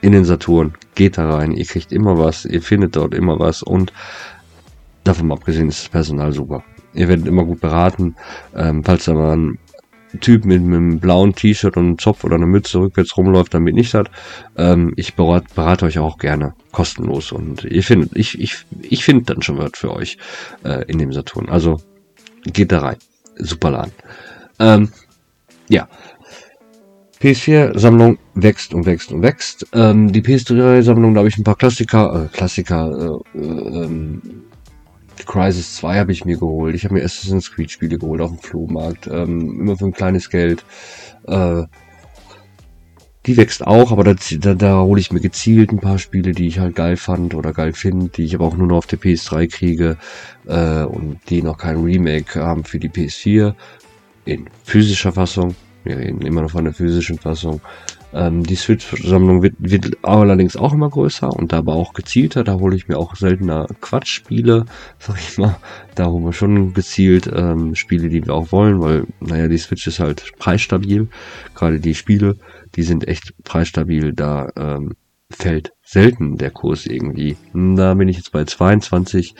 in 0.00 0.12
den 0.12 0.24
Saturn, 0.24 0.74
geht 0.94 1.18
da 1.18 1.28
rein, 1.28 1.52
ihr 1.52 1.64
kriegt 1.64 1.92
immer 1.92 2.18
was, 2.18 2.44
ihr 2.44 2.62
findet 2.62 2.96
dort 2.96 3.14
immer 3.14 3.38
was 3.38 3.62
und 3.62 3.92
davon 5.04 5.32
abgesehen 5.32 5.68
ist 5.68 5.84
das 5.84 5.88
Personal 5.88 6.32
super. 6.32 6.62
Ihr 6.94 7.08
werdet 7.08 7.26
immer 7.26 7.44
gut 7.44 7.60
beraten. 7.60 8.16
Ähm, 8.54 8.84
falls 8.84 9.06
da 9.06 9.14
mal 9.14 9.36
ein 9.36 9.58
Typ 10.20 10.44
mit, 10.44 10.62
mit 10.62 10.76
einem 10.76 11.00
blauen 11.00 11.34
T-Shirt 11.34 11.76
und 11.76 11.84
einem 11.84 11.98
Zopf 11.98 12.24
oder 12.24 12.36
einer 12.36 12.46
Mütze 12.46 12.78
rückwärts 12.78 13.16
rumläuft, 13.16 13.54
damit 13.54 13.74
nicht 13.74 13.94
hat, 13.94 14.10
ähm, 14.56 14.92
ich 14.96 15.14
berate, 15.14 15.46
berate 15.54 15.86
euch 15.86 15.98
auch 15.98 16.18
gerne 16.18 16.54
kostenlos 16.70 17.32
und 17.32 17.64
ihr 17.64 17.82
findet, 17.82 18.14
ich, 18.14 18.38
ich, 18.38 18.66
ich 18.82 19.04
finde 19.04 19.24
dann 19.24 19.42
schon 19.42 19.58
was 19.58 19.72
für 19.74 19.94
euch 19.94 20.18
äh, 20.64 20.84
in 20.86 20.98
dem 20.98 21.12
Saturn. 21.12 21.48
Also 21.48 21.80
geht 22.44 22.72
da 22.72 22.80
rein. 22.80 22.96
Super 23.36 23.70
Laden. 23.70 23.92
Ähm, 24.58 24.90
ja. 25.68 25.88
PS4-Sammlung 27.22 28.18
wächst 28.34 28.74
und 28.74 28.84
wächst 28.84 29.12
und 29.12 29.22
wächst. 29.22 29.66
Ähm, 29.72 30.12
die 30.12 30.22
PS3-Sammlung, 30.22 31.14
da 31.14 31.20
habe 31.20 31.28
ich 31.28 31.38
ein 31.38 31.44
paar 31.44 31.56
Klassiker, 31.56 32.24
äh, 32.24 32.36
Klassiker, 32.36 33.22
äh, 33.34 33.38
äh, 33.38 33.84
ähm, 33.84 34.22
Crisis 35.26 35.76
2 35.76 35.98
habe 35.98 36.12
ich 36.12 36.24
mir 36.24 36.36
geholt. 36.36 36.74
Ich 36.74 36.84
habe 36.84 36.94
mir 36.94 37.04
Assassin's 37.04 37.52
Creed 37.52 37.70
Spiele 37.70 37.98
geholt 37.98 38.20
auf 38.20 38.30
dem 38.30 38.38
Flohmarkt. 38.38 39.06
Ähm, 39.06 39.60
immer 39.60 39.76
für 39.76 39.86
ein 39.86 39.92
kleines 39.92 40.30
Geld. 40.30 40.64
Äh, 41.26 41.64
die 43.26 43.36
wächst 43.36 43.64
auch, 43.64 43.92
aber 43.92 44.02
da, 44.02 44.14
da, 44.38 44.54
da 44.54 44.80
hole 44.80 45.00
ich 45.00 45.12
mir 45.12 45.20
gezielt 45.20 45.70
ein 45.70 45.78
paar 45.78 45.98
Spiele, 45.98 46.32
die 46.32 46.48
ich 46.48 46.58
halt 46.58 46.74
geil 46.74 46.96
fand 46.96 47.34
oder 47.34 47.52
geil 47.52 47.72
finde, 47.72 48.08
die 48.08 48.24
ich 48.24 48.34
aber 48.34 48.46
auch 48.46 48.56
nur 48.56 48.66
noch 48.66 48.78
auf 48.78 48.86
der 48.86 48.98
PS3 48.98 49.48
kriege 49.48 49.96
äh, 50.46 50.82
und 50.82 51.20
die 51.28 51.42
noch 51.42 51.56
kein 51.56 51.76
Remake 51.76 52.40
haben 52.40 52.64
für 52.64 52.80
die 52.80 52.90
PS4 52.90 53.54
in 54.24 54.46
physischer 54.64 55.12
Fassung. 55.12 55.54
Wir 55.84 55.98
reden 55.98 56.22
immer 56.22 56.42
noch 56.42 56.50
von 56.50 56.64
der 56.64 56.74
physischen 56.74 57.18
Fassung. 57.18 57.60
Ähm, 58.14 58.44
die 58.44 58.56
Switch-Sammlung 58.56 59.42
wird, 59.42 59.54
wird 59.58 59.98
allerdings 60.02 60.56
auch 60.56 60.72
immer 60.72 60.90
größer 60.90 61.30
und 61.30 61.52
dabei 61.52 61.72
auch 61.72 61.94
gezielter. 61.94 62.44
Da 62.44 62.54
hole 62.54 62.76
ich 62.76 62.88
mir 62.88 62.98
auch 62.98 63.16
seltener 63.16 63.66
Quatschspiele, 63.80 64.66
sag 64.98 65.18
ich 65.18 65.38
mal. 65.38 65.56
Da 65.94 66.06
holen 66.06 66.24
wir 66.24 66.32
schon 66.32 66.74
gezielt 66.74 67.30
ähm, 67.34 67.74
Spiele, 67.74 68.08
die 68.08 68.24
wir 68.24 68.34
auch 68.34 68.52
wollen, 68.52 68.80
weil, 68.80 69.06
naja, 69.20 69.48
die 69.48 69.58
Switch 69.58 69.86
ist 69.86 70.00
halt 70.00 70.32
preisstabil. 70.38 71.08
Gerade 71.54 71.80
die 71.80 71.94
Spiele, 71.94 72.36
die 72.76 72.82
sind 72.82 73.08
echt 73.08 73.34
preisstabil. 73.44 74.12
Da 74.12 74.50
ähm, 74.56 74.92
fällt 75.30 75.72
selten 75.82 76.36
der 76.36 76.50
Kurs 76.50 76.86
irgendwie. 76.86 77.36
Da 77.54 77.94
bin 77.94 78.08
ich 78.08 78.16
jetzt 78.16 78.32
bei 78.32 78.44
22 78.44 79.34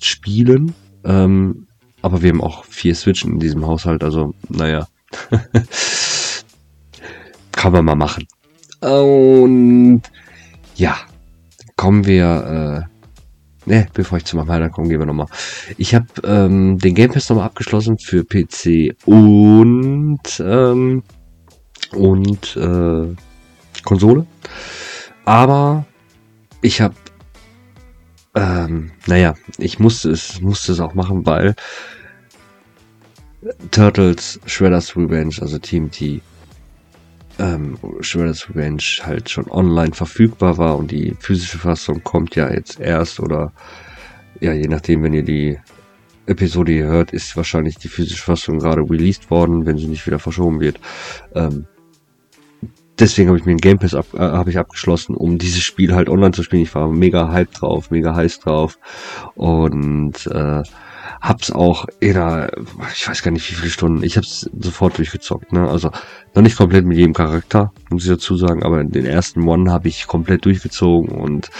Spielen. 0.00 0.74
Ähm, 1.04 1.66
aber 2.02 2.22
wir 2.22 2.30
haben 2.30 2.42
auch 2.42 2.64
vier 2.64 2.94
Switchen 2.94 3.32
in 3.32 3.38
diesem 3.40 3.66
Haushalt, 3.66 4.04
also 4.04 4.34
naja. 4.48 4.86
Kann 7.56 7.72
man 7.72 7.84
mal 7.84 7.96
machen. 7.96 8.28
Und 8.80 10.02
ja, 10.76 10.96
kommen 11.74 12.06
wir, 12.06 12.86
äh, 13.66 13.68
ne, 13.68 13.88
bevor 13.92 14.18
ich 14.18 14.24
zu 14.24 14.36
meinem 14.36 14.48
Highlight 14.48 14.72
komme, 14.72 14.88
gehen 14.88 15.00
wir 15.00 15.06
nochmal. 15.06 15.26
Ich 15.76 15.94
habe 15.94 16.06
ähm, 16.22 16.78
den 16.78 16.94
Game 16.94 17.10
Pass 17.10 17.28
nochmal 17.28 17.46
abgeschlossen 17.46 17.98
für 17.98 18.24
PC 18.24 18.94
und 19.06 20.20
ähm, 20.38 21.02
und 21.92 22.56
äh, 22.56 23.14
Konsole. 23.82 24.26
Aber 25.24 25.84
ich 26.62 26.80
habe 26.80 26.94
ähm, 28.36 28.92
naja, 29.06 29.34
ich 29.56 29.78
musste 29.78 30.10
es, 30.10 30.40
musste 30.42 30.72
es 30.72 30.80
auch 30.80 30.92
machen, 30.92 31.24
weil 31.24 31.56
Turtles 33.70 34.38
Shredder's 34.44 34.94
Revenge, 34.94 35.36
also 35.40 35.58
Team 35.58 35.90
T, 35.90 36.20
ähm, 37.38 37.78
Shredder's 38.00 38.48
Revenge 38.48 38.82
halt 39.02 39.30
schon 39.30 39.50
online 39.50 39.92
verfügbar 39.92 40.58
war 40.58 40.76
und 40.76 40.90
die 40.90 41.14
physische 41.18 41.58
Fassung 41.58 42.02
kommt 42.02 42.36
ja 42.36 42.50
jetzt 42.52 42.80
erst 42.80 43.20
oder 43.20 43.52
ja, 44.40 44.52
je 44.52 44.68
nachdem, 44.68 45.02
wenn 45.02 45.14
ihr 45.14 45.22
die 45.22 45.58
Episode 46.26 46.72
hier 46.72 46.86
hört, 46.86 47.12
ist 47.12 47.36
wahrscheinlich 47.36 47.76
die 47.76 47.88
physische 47.88 48.22
Fassung 48.22 48.58
gerade 48.58 48.82
released 48.82 49.30
worden, 49.30 49.64
wenn 49.64 49.78
sie 49.78 49.86
nicht 49.86 50.06
wieder 50.06 50.18
verschoben 50.18 50.60
wird. 50.60 50.78
Ähm, 51.34 51.66
deswegen 52.98 53.28
habe 53.28 53.38
ich 53.38 53.44
mir 53.44 53.52
ein 53.52 53.58
Game 53.58 53.78
Pass 53.78 53.94
ab, 53.94 54.06
äh, 54.14 54.18
habe 54.18 54.50
ich 54.50 54.58
abgeschlossen, 54.58 55.14
um 55.14 55.38
dieses 55.38 55.62
Spiel 55.62 55.94
halt 55.94 56.08
online 56.08 56.32
zu 56.32 56.42
spielen. 56.42 56.62
Ich 56.62 56.74
war 56.74 56.88
mega 56.88 57.30
hype 57.30 57.52
drauf, 57.52 57.90
mega 57.90 58.14
heiß 58.14 58.40
drauf 58.40 58.78
und 59.34 60.26
äh, 60.26 60.62
hab's 61.20 61.50
auch 61.50 61.86
einer, 62.02 62.50
ich 62.94 63.08
weiß 63.08 63.22
gar 63.22 63.30
nicht 63.30 63.50
wie 63.50 63.54
viele 63.54 63.70
Stunden, 63.70 64.02
ich 64.02 64.16
hab's 64.16 64.48
sofort 64.58 64.98
durchgezockt, 64.98 65.52
ne? 65.52 65.68
Also 65.68 65.90
noch 66.34 66.42
nicht 66.42 66.56
komplett 66.56 66.84
mit 66.84 66.98
jedem 66.98 67.14
Charakter, 67.14 67.72
muss 67.90 68.04
ich 68.04 68.10
dazu 68.10 68.36
sagen, 68.36 68.62
aber 68.62 68.84
den 68.84 69.06
ersten 69.06 69.46
One 69.48 69.70
habe 69.72 69.88
ich 69.88 70.06
komplett 70.06 70.44
durchgezogen 70.44 71.10
und 71.10 71.50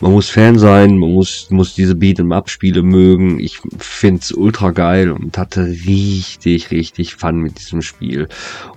man 0.00 0.12
muss 0.12 0.30
Fan 0.30 0.58
sein, 0.58 0.96
man 0.96 1.12
muss, 1.12 1.50
muss 1.50 1.74
diese 1.74 1.92
Beat'em-up-Spiele 1.92 2.82
mögen. 2.82 3.38
Ich 3.38 3.60
find's 3.78 4.32
ultra 4.32 4.70
geil 4.70 5.10
und 5.10 5.36
hatte 5.36 5.66
richtig, 5.66 6.70
richtig 6.70 7.16
Fun 7.16 7.40
mit 7.40 7.58
diesem 7.58 7.82
Spiel. 7.82 8.28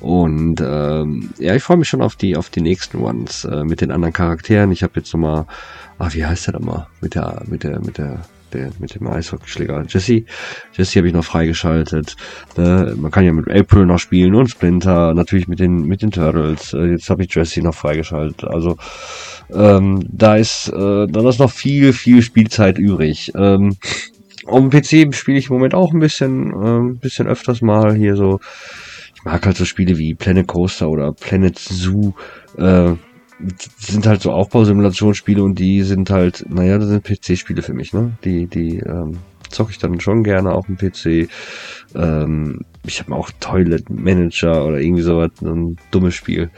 Und 0.02 0.62
ähm, 0.62 1.30
ja, 1.40 1.56
ich 1.56 1.64
freue 1.64 1.78
mich 1.78 1.88
schon 1.88 2.02
auf 2.02 2.18
die, 2.18 2.36
auf 2.36 2.50
die 2.50 2.62
nächsten 2.62 2.98
Ones 2.98 3.46
äh, 3.46 3.64
mit 3.64 3.80
den 3.80 3.92
anderen 3.92 4.14
Charakteren. 4.14 4.72
Ich 4.74 4.84
habe 4.84 4.94
jetzt 4.98 5.14
nochmal, 5.14 5.46
ah, 5.98 6.10
wie 6.12 6.26
heißt 6.26 6.48
der 6.48 6.56
da 6.56 6.60
mal? 6.60 6.88
Mit 7.00 7.16
der, 7.16 7.42
mit 7.48 7.64
der, 7.64 7.80
mit 7.80 7.98
der 7.98 8.26
der, 8.54 8.72
mit 8.80 8.96
dem 8.96 9.08
Eishockeyschläger. 9.08 9.86
Jesse, 9.88 10.24
Jesse 10.74 11.00
habe 11.00 11.08
ich 11.08 11.14
noch 11.14 11.26
freigeschaltet. 11.26 12.16
Äh, 12.58 12.94
man 12.96 13.12
kann 13.12 13.26
ja 13.26 13.34
mit 13.34 13.50
April 13.50 13.86
noch 13.86 14.00
spielen 14.00 14.36
und 14.36 14.50
Splinter, 14.50 15.14
natürlich 15.14 15.48
mit 15.48 15.60
den, 15.60 15.86
mit 15.86 16.02
den 16.02 16.12
Turtles. 16.12 16.74
Äh, 16.74 16.92
jetzt 16.92 17.10
habe 17.10 17.24
ich 17.24 17.34
Jesse 17.34 17.62
noch 17.62 17.76
freigeschaltet. 17.76 18.44
Also 18.44 18.78
ähm, 19.54 20.04
da 20.10 20.36
ist, 20.36 20.70
äh, 20.70 21.08
dann 21.08 21.28
ist 21.28 21.40
noch 21.40 21.52
viel, 21.52 21.94
viel 21.94 22.22
Spielzeit 22.22 22.78
übrig. 22.78 23.32
Ähm, 23.36 23.76
auf 24.46 24.70
PC 24.70 25.14
spiele 25.14 25.38
ich 25.38 25.50
im 25.50 25.56
Moment 25.56 25.74
auch 25.74 25.94
ein 25.94 26.00
bisschen, 26.00 26.52
äh, 26.52 27.00
bisschen 27.00 27.28
öfters 27.28 27.62
mal 27.62 27.96
hier 27.96 28.16
so. 28.16 28.40
Ich 29.16 29.24
mag 29.24 29.46
halt 29.46 29.56
so 29.56 29.66
Spiele 29.66 29.98
wie 29.98 30.16
Planet 30.16 30.48
Coaster 30.48 30.90
oder 30.90 31.14
Planet 31.14 31.58
Zoo. 31.58 32.14
Äh, 32.58 32.94
sind 33.78 34.06
halt 34.06 34.22
so 34.22 34.32
Aufbausimulationsspiele 34.32 35.44
und 35.44 35.60
die 35.60 35.84
sind 35.84 36.10
halt, 36.10 36.46
naja, 36.50 36.78
das 36.78 36.90
sind 36.90 37.04
PC-Spiele 37.04 37.62
für 37.62 37.74
mich, 37.74 37.94
ne? 37.94 38.12
Die, 38.24 38.48
die 38.48 38.80
ähm, 38.80 39.20
zocke 39.50 39.72
ich 39.72 39.78
dann 39.78 40.00
schon 40.00 40.24
gerne 40.24 40.52
auf 40.52 40.66
dem 40.66 40.78
PC. 40.78 41.30
Ähm, 41.96 42.62
ich 42.86 43.00
habe 43.00 43.12
mir 43.12 43.18
auch 43.18 43.32
Toilet 43.40 43.90
Manager 43.90 44.66
oder 44.66 44.80
irgendwie 44.80 45.04
sowas, 45.04 45.32
ein 45.42 45.78
dummes 45.92 46.16
Spiel 46.16 46.50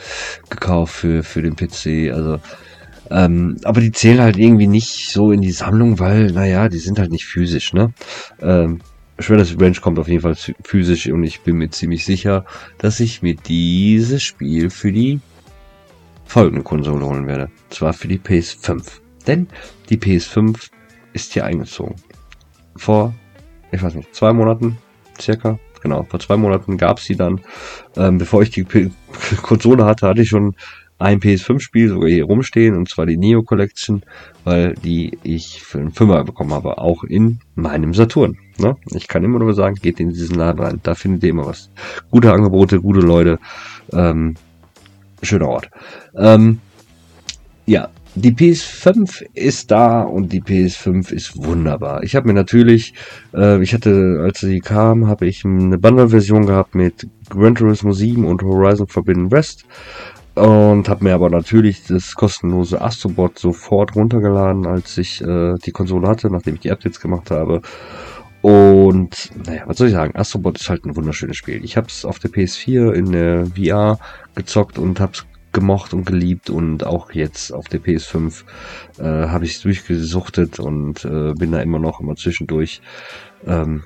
gekauft 0.50 0.96
für, 0.96 1.24
für 1.24 1.42
den 1.42 1.56
PC. 1.56 2.14
Also, 2.14 2.40
ähm, 3.12 3.58
aber 3.64 3.82
die 3.82 3.92
zählen 3.92 4.22
halt 4.22 4.38
irgendwie 4.38 4.68
nicht 4.68 5.10
so 5.12 5.32
in 5.32 5.42
die 5.42 5.52
Sammlung, 5.52 6.00
weil, 6.00 6.32
naja, 6.32 6.70
die 6.70 6.80
sind 6.80 6.98
halt 6.98 7.12
nicht 7.12 7.26
physisch, 7.26 7.74
ne? 7.74 7.94
Ähm, 8.42 8.80
Shredder's 9.20 9.54
Revenge 9.54 9.78
kommt 9.80 9.98
auf 10.00 10.10
jeden 10.10 10.22
Fall 10.22 10.36
physisch 10.64 11.08
und 11.08 11.24
ich 11.24 11.42
bin 11.42 11.58
mir 11.58 11.70
ziemlich 11.70 12.04
sicher, 12.04 12.46
dass 12.80 13.00
ich 13.00 13.22
mir 13.22 13.36
dieses 13.36 14.24
Spiel 14.24 14.70
für 14.70 14.92
die 14.92 15.22
folgende 16.26 16.64
Konsole 16.64 17.06
holen 17.06 17.28
werde. 17.28 17.50
Zwar 17.70 17.94
für 17.94 18.08
die 18.08 18.20
PS5. 18.20 18.84
Denn 19.28 19.48
die 19.90 19.98
PS5 19.98 20.70
ist 21.14 21.34
hier 21.34 21.46
eingezogen. 21.46 21.96
Vor, 22.76 23.14
ich 23.72 23.82
weiß 23.82 23.96
nicht, 23.96 24.14
zwei 24.14 24.34
Monaten 24.34 24.78
circa. 25.20 25.60
Genau, 25.82 26.04
vor 26.04 26.20
zwei 26.20 26.36
Monaten 26.36 26.78
gab 26.78 26.98
es 26.98 27.06
sie 27.06 27.16
dann. 27.16 27.42
Ähm, 27.96 28.18
bevor 28.18 28.42
ich 28.42 28.50
die 28.50 28.64
P 28.64 28.92
Konsole 29.42 29.86
hatte, 29.86 30.08
hatte 30.08 30.22
ich 30.22 30.30
schon 30.30 30.56
ein 30.98 31.20
PS5-Spiel 31.20 31.90
sogar 31.90 32.10
hier 32.10 32.24
rumstehen, 32.24 32.76
und 32.76 32.90
zwar 32.90 33.06
die 33.06 33.18
Neo 33.18 33.44
Collection, 33.44 34.04
weil 34.46 34.76
die 34.76 35.18
ich 35.24 35.62
für 35.62 35.80
einen 35.80 35.92
Fünfer 35.92 36.24
bekommen 36.24 36.54
habe, 36.54 36.78
auch 36.78 37.04
in 37.04 37.40
meinem 37.56 37.94
Saturn. 37.94 38.38
Ne? 38.58 38.78
Ich 38.92 39.08
kann 39.08 39.24
immer 39.24 39.40
nur 39.40 39.54
sagen, 39.54 39.76
geht 39.76 40.00
in 40.00 40.10
diesen 40.10 40.38
Laden 40.38 40.64
rein, 40.64 40.80
da 40.84 40.96
findet 40.96 41.24
ihr 41.24 41.32
immer 41.32 41.48
was. 41.48 41.70
Gute 42.12 42.32
Angebote, 42.32 42.80
gute 42.80 43.02
Leute. 43.02 43.40
Ähm, 43.92 44.36
schöner 45.26 45.50
Ort. 45.50 45.70
Ähm, 46.18 46.60
ja, 47.66 47.90
die 48.16 48.32
PS5 48.32 49.24
ist 49.34 49.72
da 49.72 50.02
und 50.02 50.32
die 50.32 50.42
PS5 50.42 51.12
ist 51.12 51.36
wunderbar. 51.36 52.02
Ich 52.04 52.16
habe 52.16 52.28
mir 52.28 52.34
natürlich, 52.34 52.94
äh, 53.34 53.62
ich 53.62 53.74
hatte, 53.74 54.22
als 54.24 54.40
sie 54.40 54.60
kam, 54.60 55.08
habe 55.08 55.28
ich 55.28 55.44
eine 55.44 55.78
Bundle-Version 55.78 56.46
gehabt 56.46 56.76
mit 56.76 57.08
Gran 57.30 57.56
Turismo 57.56 57.92
7 57.92 58.24
und 58.26 58.42
Horizon 58.42 58.88
Forbidden 58.88 59.32
West 59.32 59.66
und 60.36 60.88
habe 60.88 61.04
mir 61.04 61.14
aber 61.14 61.30
natürlich 61.30 61.84
das 61.86 62.14
kostenlose 62.16 62.82
Astrobot 62.82 63.40
sofort 63.40 63.96
runtergeladen, 63.96 64.66
als 64.66 64.98
ich 64.98 65.22
äh, 65.22 65.56
die 65.66 65.72
Konsole 65.72 66.08
hatte, 66.08 66.30
nachdem 66.30 66.56
ich 66.56 66.62
die 66.62 66.72
Updates 66.72 67.00
gemacht 67.00 67.32
habe. 67.32 67.62
Und 68.46 69.32
naja, 69.48 69.64
was 69.66 69.78
soll 69.78 69.88
ich 69.88 69.94
sagen? 69.96 70.16
Astrobot 70.16 70.60
ist 70.60 70.70
halt 70.70 70.86
ein 70.86 70.96
wunderschönes 70.96 71.36
Spiel. 71.36 71.66
Ich 71.66 71.78
habe 71.78 71.88
es 71.88 72.06
auf 72.06 72.20
der 72.20 72.30
PS4 72.30 72.92
in 72.92 73.12
der 73.12 73.48
VR 73.48 73.98
gezockt 74.36 74.78
und 74.78 75.00
habe 75.00 75.14
es 75.14 75.26
gemocht 75.52 75.96
und 75.96 76.06
geliebt 76.06 76.52
und 76.52 76.86
auch 76.86 77.12
jetzt 77.12 77.52
auf 77.52 77.70
der 77.70 77.82
PS5 77.82 78.44
äh, 79.00 79.04
habe 79.04 79.46
ich 79.46 79.56
es 79.56 79.62
durchgesuchtet 79.62 80.60
und 80.60 81.06
äh, 81.06 81.34
bin 81.34 81.54
da 81.54 81.60
immer 81.60 81.80
noch 81.80 82.02
immer 82.02 82.16
zwischendurch 82.16 82.82
ähm, 83.48 83.82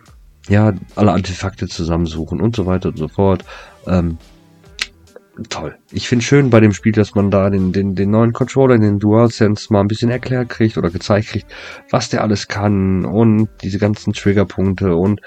ja 0.50 0.74
alle 0.98 1.14
Artefakte 1.14 1.70
zusammensuchen 1.70 2.42
und 2.42 2.54
so 2.54 2.66
weiter 2.66 2.90
und 2.90 2.98
so 2.98 3.08
fort. 3.08 3.46
Ähm, 3.88 4.18
toll. 5.50 5.78
Ich 5.92 6.08
finde 6.08 6.26
schön 6.26 6.50
bei 6.50 6.60
dem 6.60 6.74
Spiel, 6.74 6.92
dass 6.92 7.16
man 7.16 7.32
da 7.32 7.50
den, 7.50 7.72
den, 7.72 7.96
den 7.96 8.12
neuen 8.12 8.34
Controller, 8.34 8.78
den 8.78 9.00
DualSense 9.00 9.72
mal 9.72 9.82
ein 9.82 9.88
bisschen 9.88 10.10
erklärt 10.10 10.50
kriegt 10.50 10.78
oder 10.78 10.90
gezeigt 10.90 11.30
kriegt, 11.30 11.48
was 11.90 12.10
der 12.10 12.24
alles 12.24 12.48
kann 12.48 13.06
und 13.06 13.50
diese 13.64 13.80
ganzen 13.80 14.14
Triggerpunkte 14.14 14.96
und 14.96 15.22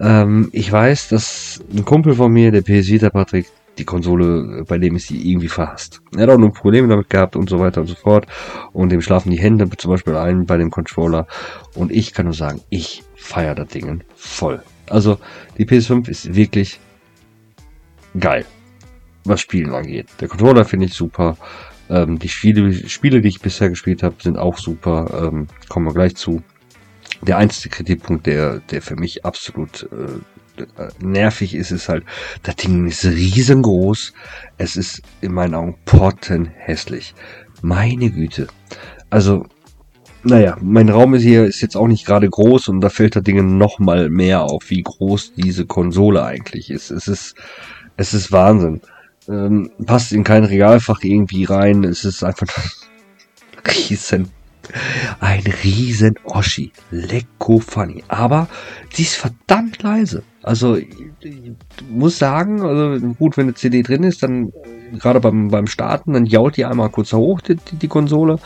ähm, 0.00 0.50
ich 0.52 0.70
weiß, 0.70 1.08
dass 1.08 1.62
ein 1.74 1.84
Kumpel 1.84 2.14
von 2.14 2.32
mir, 2.32 2.50
der 2.50 2.62
PS 2.62 2.88
Vita 2.88 3.10
Patrick, 3.10 3.46
die 3.78 3.84
Konsole, 3.84 4.64
bei 4.66 4.78
dem 4.78 4.96
ist 4.96 5.08
sie 5.08 5.30
irgendwie 5.30 5.48
verhasst. 5.48 6.00
Er 6.16 6.22
hat 6.22 6.30
auch 6.30 6.38
nur 6.38 6.52
Probleme 6.52 6.88
damit 6.88 7.10
gehabt 7.10 7.36
und 7.36 7.48
so 7.48 7.58
weiter 7.58 7.82
und 7.82 7.86
so 7.88 7.94
fort. 7.94 8.26
Und 8.72 8.90
dem 8.90 9.02
schlafen 9.02 9.30
die 9.30 9.38
Hände 9.38 9.68
zum 9.76 9.90
Beispiel 9.90 10.16
ein 10.16 10.46
bei 10.46 10.56
dem 10.56 10.70
Controller. 10.70 11.26
Und 11.74 11.92
ich 11.92 12.14
kann 12.14 12.24
nur 12.24 12.34
sagen, 12.34 12.60
ich 12.70 13.04
feiere 13.14 13.54
das 13.54 13.68
Ding 13.68 14.02
voll. 14.14 14.62
Also 14.88 15.18
die 15.58 15.66
PS5 15.66 16.08
ist 16.08 16.34
wirklich 16.34 16.80
geil, 18.18 18.46
was 19.28 19.40
Spielen 19.40 19.72
angeht. 19.74 20.08
Der 20.20 20.28
Controller 20.28 20.64
finde 20.64 20.86
ich 20.86 20.94
super. 20.94 21.36
Ähm, 21.88 22.18
die 22.18 22.28
Spiele, 22.28 22.72
Spiele, 22.88 23.20
die 23.20 23.28
ich 23.28 23.40
bisher 23.40 23.68
gespielt 23.70 24.02
habe, 24.02 24.16
sind 24.20 24.38
auch 24.38 24.58
super. 24.58 25.28
Ähm, 25.28 25.46
kommen 25.68 25.86
wir 25.86 25.94
gleich 25.94 26.16
zu. 26.16 26.42
Der 27.22 27.38
einzige 27.38 27.74
Kritikpunkt, 27.74 28.26
der, 28.26 28.60
der 28.70 28.82
für 28.82 28.96
mich 28.96 29.24
absolut 29.24 29.88
äh, 29.92 30.20
nervig 31.00 31.54
ist 31.54 31.70
es 31.70 31.88
halt, 31.88 32.04
das 32.42 32.56
Ding 32.56 32.86
ist 32.86 33.04
riesengroß. 33.04 34.12
Es 34.58 34.76
ist 34.76 35.02
in 35.20 35.32
meinen 35.32 35.54
Augen 35.54 35.76
pottenhässlich. 35.84 37.14
Meine 37.62 38.10
Güte. 38.10 38.48
Also, 39.10 39.46
naja, 40.22 40.56
mein 40.60 40.88
Raum 40.88 41.14
ist 41.14 41.22
hier 41.22 41.44
ist 41.44 41.60
jetzt 41.60 41.76
auch 41.76 41.86
nicht 41.86 42.04
gerade 42.04 42.28
groß 42.28 42.68
und 42.68 42.80
da 42.80 42.88
fällt 42.88 43.16
das 43.16 43.22
Ding 43.22 43.58
noch 43.58 43.78
mal 43.78 44.10
mehr 44.10 44.42
auf, 44.42 44.70
wie 44.70 44.82
groß 44.82 45.34
diese 45.34 45.66
Konsole 45.66 46.24
eigentlich 46.24 46.70
ist. 46.70 46.90
Es 46.90 47.06
ist, 47.06 47.36
es 47.96 48.12
ist 48.12 48.32
Wahnsinn. 48.32 48.80
Ähm, 49.28 49.70
passt 49.84 50.12
in 50.12 50.24
kein 50.24 50.44
Regalfach 50.44 51.02
irgendwie 51.02 51.44
rein. 51.44 51.84
Es 51.84 52.04
ist 52.04 52.22
einfach 52.22 52.48
riesen 53.66 54.30
ein 55.20 55.42
riesen 55.64 56.14
Oschi. 56.24 56.72
Lecko 56.90 57.58
funny. 57.58 58.02
Aber 58.08 58.48
sie 58.92 59.02
ist 59.02 59.16
verdammt 59.16 59.82
leise. 59.82 60.22
Also, 60.42 60.76
ich 60.76 60.86
muss 61.88 62.18
sagen, 62.18 62.62
also 62.62 63.04
gut, 63.14 63.36
wenn 63.36 63.46
eine 63.46 63.54
CD 63.54 63.82
drin 63.82 64.02
ist, 64.02 64.22
dann 64.22 64.52
gerade 64.98 65.20
beim, 65.20 65.48
beim 65.48 65.66
Starten, 65.66 66.12
dann 66.12 66.26
jault 66.26 66.56
die 66.56 66.64
einmal 66.64 66.90
kurz 66.90 67.12
hoch, 67.12 67.40
die, 67.40 67.56
die 67.56 67.88
Konsole. 67.88 68.38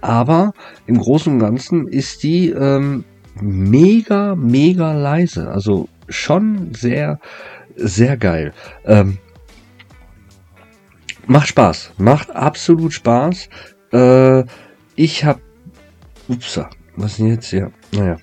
Aber 0.00 0.52
im 0.86 0.98
Großen 0.98 1.32
und 1.32 1.38
Ganzen 1.38 1.86
ist 1.88 2.22
die 2.22 2.50
ähm, 2.50 3.04
mega, 3.40 4.34
mega 4.34 4.92
leise. 4.92 5.50
Also 5.50 5.88
schon 6.08 6.74
sehr, 6.74 7.20
sehr 7.76 8.16
geil. 8.16 8.52
Ähm, 8.84 9.18
macht 11.26 11.48
Spaß. 11.48 11.92
Macht 11.98 12.30
absolut 12.30 12.92
Spaß. 12.92 13.48
Äh, 13.92 14.44
ich 14.96 15.24
habe 15.24 15.40
Upsa, 16.28 16.70
was 16.96 17.16
denn 17.16 17.28
jetzt? 17.28 17.52
Ja, 17.52 17.70
naja. 17.92 18.16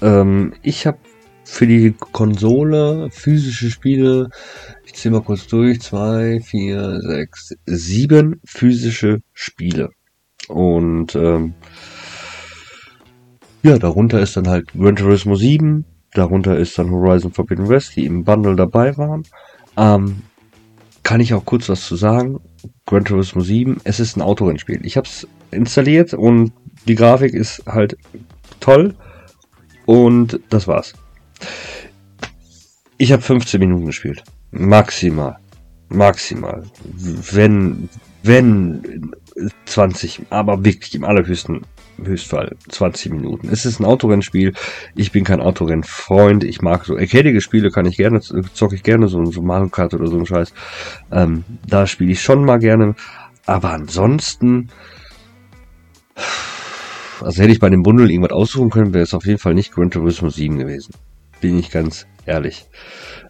Ähm, 0.00 0.54
ich 0.62 0.86
habe 0.86 0.98
für 1.44 1.66
die 1.66 1.94
Konsole 2.12 3.08
physische 3.10 3.70
Spiele, 3.70 4.30
ich 4.86 4.94
zähle 4.94 5.16
mal 5.16 5.22
kurz 5.22 5.46
durch, 5.46 5.80
zwei, 5.80 6.40
vier, 6.40 7.00
sechs, 7.00 7.54
sieben 7.66 8.40
physische 8.44 9.18
Spiele. 9.32 9.90
Und 10.48 11.14
ähm, 11.14 11.54
ja, 13.62 13.78
darunter 13.78 14.20
ist 14.20 14.36
dann 14.36 14.48
halt 14.48 14.72
Gran 14.72 14.96
Turismo 14.96 15.36
7, 15.36 15.84
darunter 16.14 16.56
ist 16.56 16.78
dann 16.78 16.90
Horizon 16.90 17.32
Forbidden 17.32 17.68
West, 17.68 17.96
die 17.96 18.06
im 18.06 18.24
Bundle 18.24 18.56
dabei 18.56 18.96
waren. 18.96 19.22
Ähm, 19.76 20.22
kann 21.02 21.20
ich 21.20 21.34
auch 21.34 21.44
kurz 21.44 21.68
was 21.68 21.86
zu 21.86 21.96
sagen. 21.96 22.40
Gran 22.86 23.04
Turismo 23.04 23.42
7, 23.42 23.80
es 23.84 24.00
ist 24.00 24.16
ein 24.16 24.22
Autorennspiel. 24.22 24.84
Ich 24.84 24.96
habe 24.96 25.08
es 25.08 25.26
installiert 25.50 26.14
und 26.14 26.52
die 26.86 26.94
Grafik 26.94 27.34
ist 27.34 27.62
halt 27.66 27.96
toll 28.60 28.94
und 29.86 30.40
das 30.50 30.68
war's. 30.68 30.94
Ich 32.98 33.12
habe 33.12 33.22
15 33.22 33.58
Minuten 33.60 33.86
gespielt. 33.86 34.22
Maximal. 34.52 35.36
Maximal. 35.88 36.62
Wenn, 36.82 37.88
wenn 38.22 39.12
20, 39.66 40.22
aber 40.30 40.64
wirklich 40.64 40.94
im 40.94 41.04
allerhöchsten 41.04 41.62
Höchstfall 42.02 42.56
20 42.68 43.12
Minuten. 43.12 43.48
Es 43.50 43.64
ist 43.64 43.80
ein 43.80 43.84
Autorennspiel. 43.84 44.52
Ich 44.94 45.12
bin 45.12 45.24
kein 45.24 45.40
Autorennfreund. 45.40 46.44
Ich 46.44 46.62
mag 46.62 46.84
so 46.84 46.96
arcadige 46.96 47.40
Spiele, 47.40 47.70
kann 47.70 47.86
ich 47.86 47.96
gerne, 47.96 48.20
zocke 48.20 48.74
ich 48.74 48.82
gerne, 48.82 49.08
so, 49.08 49.24
so 49.26 49.42
Mario 49.42 49.68
Kart 49.68 49.94
oder 49.94 50.06
so 50.06 50.18
ein 50.18 50.26
Scheiß. 50.26 50.52
Ähm, 51.10 51.44
da 51.66 51.86
spiele 51.86 52.12
ich 52.12 52.22
schon 52.22 52.44
mal 52.44 52.58
gerne. 52.58 52.94
Aber 53.46 53.72
ansonsten, 53.72 54.68
also 57.20 57.42
hätte 57.42 57.52
ich 57.52 57.60
bei 57.60 57.70
dem 57.70 57.82
Bundle 57.82 58.10
irgendwas 58.10 58.32
aussuchen 58.32 58.70
können, 58.70 58.94
wäre 58.94 59.04
es 59.04 59.14
auf 59.14 59.26
jeden 59.26 59.38
Fall 59.38 59.54
nicht 59.54 59.72
Gran 59.72 59.90
Turismo 59.90 60.28
7 60.28 60.58
gewesen. 60.58 60.94
Bin 61.40 61.58
ich 61.58 61.70
ganz 61.70 62.06
ehrlich. 62.26 62.66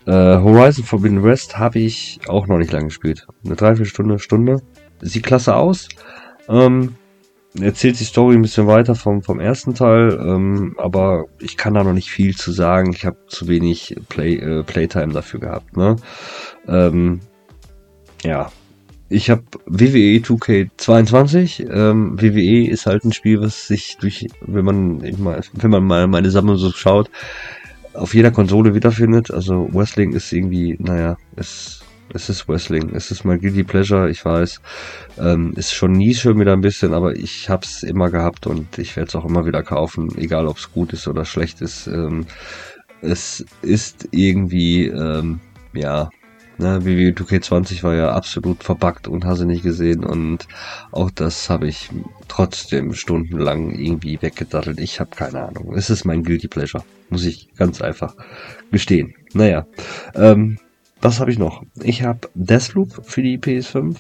Äh, 0.07 0.13
Horizon 0.13 0.85
Forbidden 0.85 1.23
West 1.23 1.59
habe 1.59 1.79
ich 1.79 2.21
auch 2.29 2.47
noch 2.47 2.59
nicht 2.59 2.73
lange 2.73 2.87
gespielt. 2.87 3.27
Eine 3.45 3.57
Dreiviertelstunde, 3.57 4.19
Stunde. 4.19 4.63
Sieht 5.01 5.25
klasse 5.25 5.57
aus. 5.57 5.89
Ähm, 6.49 6.97
erzählt 7.61 8.01
die 8.01 8.05
Story 8.05 8.37
ein 8.37 8.43
bisschen 8.43 8.67
weiter 8.67 8.95
vom, 8.95 9.23
vom 9.23 9.41
ersten 9.41 9.75
Teil, 9.75 10.19
ähm, 10.21 10.75
aber 10.79 11.27
ich 11.39 11.57
kann 11.57 11.75
da 11.75 11.85
noch 11.85 11.93
nicht 11.93 12.11
viel 12.11 12.35
zu 12.37 12.53
sagen. 12.53 12.93
Ich 12.93 13.05
habe 13.05 13.19
zu 13.27 13.49
wenig 13.49 13.97
Play, 14.09 14.37
äh, 14.37 14.63
Playtime 14.63 15.13
dafür 15.13 15.41
gehabt. 15.41 15.77
Ne? 15.77 15.97
Ähm, 16.67 17.21
ja, 18.25 18.51
ich 19.09 19.29
habe 19.29 19.43
WWE 19.67 20.21
2K22. 20.21 21.71
Ähm, 21.71 22.21
WWE 22.21 22.71
ist 22.71 22.87
halt 22.87 23.05
ein 23.05 23.13
Spiel, 23.13 23.41
was 23.41 23.67
sich 23.67 23.99
durch, 24.01 24.27
wenn 24.41 24.65
man, 24.65 25.03
wenn 25.03 25.71
man 25.71 25.85
mal 25.85 26.07
meine 26.07 26.31
Sammlung 26.31 26.57
so 26.57 26.71
schaut, 26.71 27.11
auf 27.93 28.15
jeder 28.15 28.31
Konsole 28.31 28.75
wiederfindet. 28.75 29.31
Also 29.31 29.69
Wrestling 29.73 30.15
ist 30.15 30.33
irgendwie, 30.33 30.77
naja, 30.79 31.19
es, 31.37 31.82
es 32.15 32.29
ist 32.29 32.49
Wrestling. 32.49 32.95
Es 32.95 33.11
ist 33.11 33.25
mein 33.25 33.41
Guilty 33.41 33.65
Pleasure, 33.65 34.11
ich 34.11 34.25
weiß. 34.25 34.61
Ähm, 35.19 35.53
ist 35.57 35.73
schon 35.73 35.93
nie 35.93 36.15
schon 36.15 36.39
wieder 36.39 36.53
ein 36.53 36.61
bisschen, 36.61 36.95
aber 36.95 37.17
ich 37.17 37.49
hab's 37.49 37.83
immer 37.83 38.11
gehabt 38.11 38.47
und 38.47 38.79
ich 38.79 38.97
werde 38.97 39.09
es 39.09 39.15
auch 39.17 39.25
immer 39.25 39.47
wieder 39.47 39.63
kaufen, 39.63 40.17
egal 40.17 40.47
ob 40.47 40.59
es 40.59 40.73
gut 40.73 40.93
ist 40.93 41.09
oder 41.09 41.25
schlecht 41.25 41.61
ist. 41.61 41.87
Ähm, 41.87 42.27
es 43.01 43.45
ist 43.63 44.09
irgendwie, 44.13 44.87
ähm, 44.87 45.41
ja, 45.73 46.11
Ne, 46.59 46.85
WWE 46.85 47.13
2K20 47.13 47.83
war 47.83 47.95
ja 47.95 48.13
absolut 48.13 48.63
verbuggt 48.63 49.09
und 49.09 49.25
hast 49.25 49.41
du 49.41 49.47
nicht 49.47 49.63
gesehen 49.63 50.05
und 50.05 50.47
auch 50.93 51.11
das 51.11 51.49
habe 51.49 51.67
ich 51.67 51.89
trotzdem 52.29 52.93
stundenlang 52.93 53.73
irgendwie 53.73 54.21
weggedattelt. 54.21 54.79
Ich 54.79 55.01
habe 55.01 55.11
keine 55.17 55.49
Ahnung. 55.49 55.75
Es 55.75 55.89
ist 55.89 56.05
mein 56.05 56.23
Guilty 56.23 56.49
Pleasure, 56.49 56.85
muss 57.09 57.25
ich 57.25 57.49
ganz 57.57 57.81
einfach 57.81 58.15
gestehen. 58.71 59.15
Naja, 59.33 59.67
ähm, 60.15 60.59
was 61.03 61.21
habe 61.21 61.31
ich 61.31 61.39
noch? 61.39 61.63
Ich 61.83 62.03
habe 62.03 62.29
Deathloop 62.35 63.05
für 63.05 63.23
die 63.23 63.39
PS5. 63.39 63.97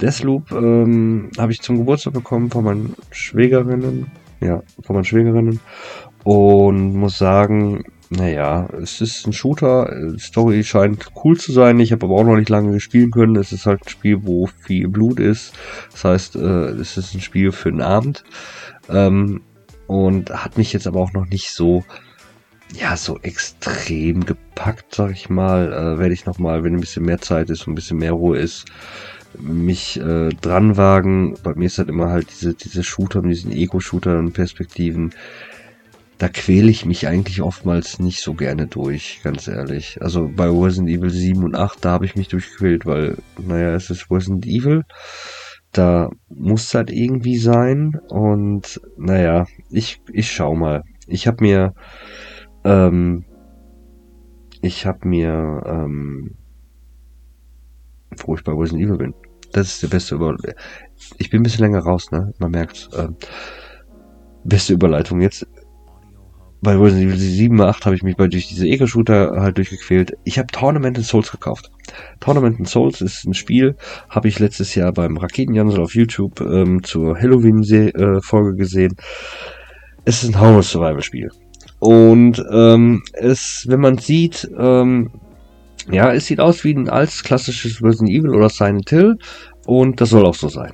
Deathloop 0.00 0.50
ähm, 0.52 1.30
habe 1.38 1.52
ich 1.52 1.60
zum 1.60 1.76
Geburtstag 1.76 2.14
bekommen 2.14 2.50
von 2.50 2.64
meinen 2.64 2.94
Schwägerinnen. 3.10 4.10
Ja, 4.40 4.62
von 4.82 4.94
meinen 4.94 5.04
Schwägerinnen. 5.04 5.60
Und 6.24 6.94
muss 6.94 7.18
sagen, 7.18 7.84
naja, 8.08 8.68
es 8.80 9.00
ist 9.00 9.26
ein 9.26 9.32
Shooter. 9.34 10.16
Story 10.18 10.64
scheint 10.64 11.10
cool 11.22 11.36
zu 11.36 11.52
sein. 11.52 11.78
Ich 11.78 11.92
habe 11.92 12.06
aber 12.06 12.16
auch 12.16 12.24
noch 12.24 12.36
nicht 12.36 12.48
lange 12.48 12.80
spielen 12.80 13.10
können. 13.10 13.36
Es 13.36 13.52
ist 13.52 13.66
halt 13.66 13.82
ein 13.84 13.88
Spiel, 13.88 14.18
wo 14.22 14.46
viel 14.46 14.88
Blut 14.88 15.20
ist. 15.20 15.52
Das 15.92 16.04
heißt, 16.04 16.36
äh, 16.36 16.70
es 16.70 16.96
ist 16.96 17.14
ein 17.14 17.20
Spiel 17.20 17.52
für 17.52 17.70
den 17.70 17.82
Abend. 17.82 18.24
Ähm, 18.88 19.42
und 19.86 20.30
hat 20.30 20.56
mich 20.56 20.72
jetzt 20.72 20.86
aber 20.86 21.00
auch 21.00 21.12
noch 21.12 21.26
nicht 21.26 21.50
so, 21.50 21.84
ja, 22.78 22.96
so 22.96 23.18
extrem 23.22 24.24
gepackt, 24.24 24.94
sag 24.94 25.12
ich 25.12 25.28
mal. 25.28 25.72
Äh, 25.72 25.98
Werde 25.98 26.14
ich 26.14 26.26
nochmal, 26.26 26.64
wenn 26.64 26.74
ein 26.74 26.80
bisschen 26.80 27.04
mehr 27.04 27.20
Zeit 27.20 27.50
ist 27.50 27.66
und 27.66 27.72
ein 27.72 27.76
bisschen 27.76 27.98
mehr 27.98 28.12
Ruhe 28.12 28.38
ist, 28.38 28.66
mich 29.38 29.98
äh, 30.00 30.30
dran 30.30 30.76
wagen. 30.76 31.36
Bei 31.42 31.54
mir 31.54 31.66
ist 31.66 31.78
halt 31.78 31.88
immer 31.88 32.10
halt 32.10 32.28
diese, 32.30 32.54
diese 32.54 32.82
Shooter, 32.82 33.22
mit 33.22 33.36
diesen 33.36 33.52
Ego-Shooter 33.52 34.18
und 34.18 34.32
Perspektiven 34.32 35.12
da 36.20 36.28
quäle 36.28 36.70
ich 36.70 36.84
mich 36.84 37.08
eigentlich 37.08 37.40
oftmals 37.40 37.98
nicht 37.98 38.20
so 38.20 38.34
gerne 38.34 38.66
durch, 38.66 39.20
ganz 39.24 39.48
ehrlich. 39.48 40.02
Also 40.02 40.30
bei 40.30 40.44
Resident 40.50 40.90
Evil 40.90 41.08
7 41.08 41.42
und 41.42 41.54
8, 41.54 41.82
da 41.82 41.92
habe 41.92 42.04
ich 42.04 42.14
mich 42.14 42.28
durchgequält, 42.28 42.84
weil, 42.84 43.16
naja, 43.38 43.74
es 43.74 43.88
ist 43.88 44.10
Resident 44.10 44.44
Evil. 44.44 44.84
Da 45.72 46.10
muss 46.28 46.74
halt 46.74 46.90
irgendwie 46.90 47.38
sein. 47.38 47.98
Und 48.10 48.82
naja, 48.98 49.46
ich, 49.70 50.02
ich 50.12 50.30
schau 50.30 50.54
mal. 50.54 50.82
Ich 51.06 51.26
habe 51.26 51.42
mir, 51.42 51.72
ähm, 52.64 53.24
ich 54.62 54.86
habe 54.86 55.08
mir, 55.08 55.62
ähm, 55.66 56.34
bei 58.26 58.52
Resident 58.52 58.82
Evil 58.82 58.98
bin. 58.98 59.14
Das 59.52 59.68
ist 59.68 59.82
der 59.82 59.88
beste 59.88 60.14
Über 60.14 60.36
Ich 61.18 61.30
bin 61.30 61.40
ein 61.40 61.42
bisschen 61.42 61.64
länger 61.64 61.80
raus, 61.80 62.10
ne? 62.10 62.32
Man 62.38 62.50
merkt's. 62.50 62.88
Ähm, 62.96 63.16
beste 64.44 64.74
Überleitung 64.74 65.20
jetzt 65.20 65.46
bei 66.62 66.76
Resident 66.76 67.08
Evil 67.08 67.18
7, 67.18 67.60
8 67.60 67.86
habe 67.86 67.96
ich 67.96 68.02
mich 68.02 68.16
bei 68.16 68.26
durch 68.26 68.48
diese 68.48 68.66
Eco-Shooter 68.66 69.32
halt 69.40 69.56
durchgequält. 69.56 70.12
Ich 70.24 70.38
habe 70.38 70.48
Tournament 70.48 70.98
in 70.98 71.04
Souls 71.04 71.30
gekauft. 71.30 71.70
Tournament 72.20 72.58
in 72.58 72.66
Souls 72.66 73.00
ist 73.00 73.24
ein 73.24 73.34
Spiel, 73.34 73.76
habe 74.08 74.28
ich 74.28 74.38
letztes 74.38 74.74
Jahr 74.74 74.92
beim 74.92 75.16
Raketenjansel 75.16 75.80
auf 75.80 75.94
YouTube 75.94 76.40
ähm, 76.40 76.82
zur 76.82 77.18
Halloween-Folge 77.18 78.56
gesehen. 78.56 78.94
Es 80.04 80.22
ist 80.22 80.34
ein 80.34 80.40
Horror-Survival-Spiel. 80.40 81.30
Und 81.80 82.44
ähm, 82.52 83.02
es, 83.14 83.64
wenn 83.68 83.80
man 83.80 83.98
sieht, 83.98 84.48
ähm, 84.56 85.10
ja, 85.90 86.12
es 86.12 86.26
sieht 86.26 86.40
aus 86.40 86.62
wie 86.62 86.74
ein 86.74 86.88
altes 86.88 87.24
klassisches 87.24 87.82
Resident 87.82 88.10
Evil 88.10 88.34
oder 88.34 88.50
Silent 88.50 88.90
Hill 88.90 89.16
und 89.66 90.00
das 90.00 90.10
soll 90.10 90.26
auch 90.26 90.34
so 90.34 90.48
sein. 90.48 90.72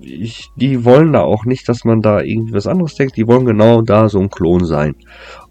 Ich, 0.00 0.50
die 0.56 0.84
wollen 0.84 1.12
da 1.14 1.22
auch 1.22 1.44
nicht, 1.44 1.68
dass 1.68 1.84
man 1.84 2.00
da 2.00 2.20
irgendwie 2.20 2.52
was 2.52 2.66
anderes 2.66 2.94
denkt. 2.94 3.16
Die 3.16 3.26
wollen 3.26 3.46
genau 3.46 3.82
da 3.82 4.08
so 4.08 4.20
ein 4.20 4.30
Klon 4.30 4.64
sein. 4.64 4.94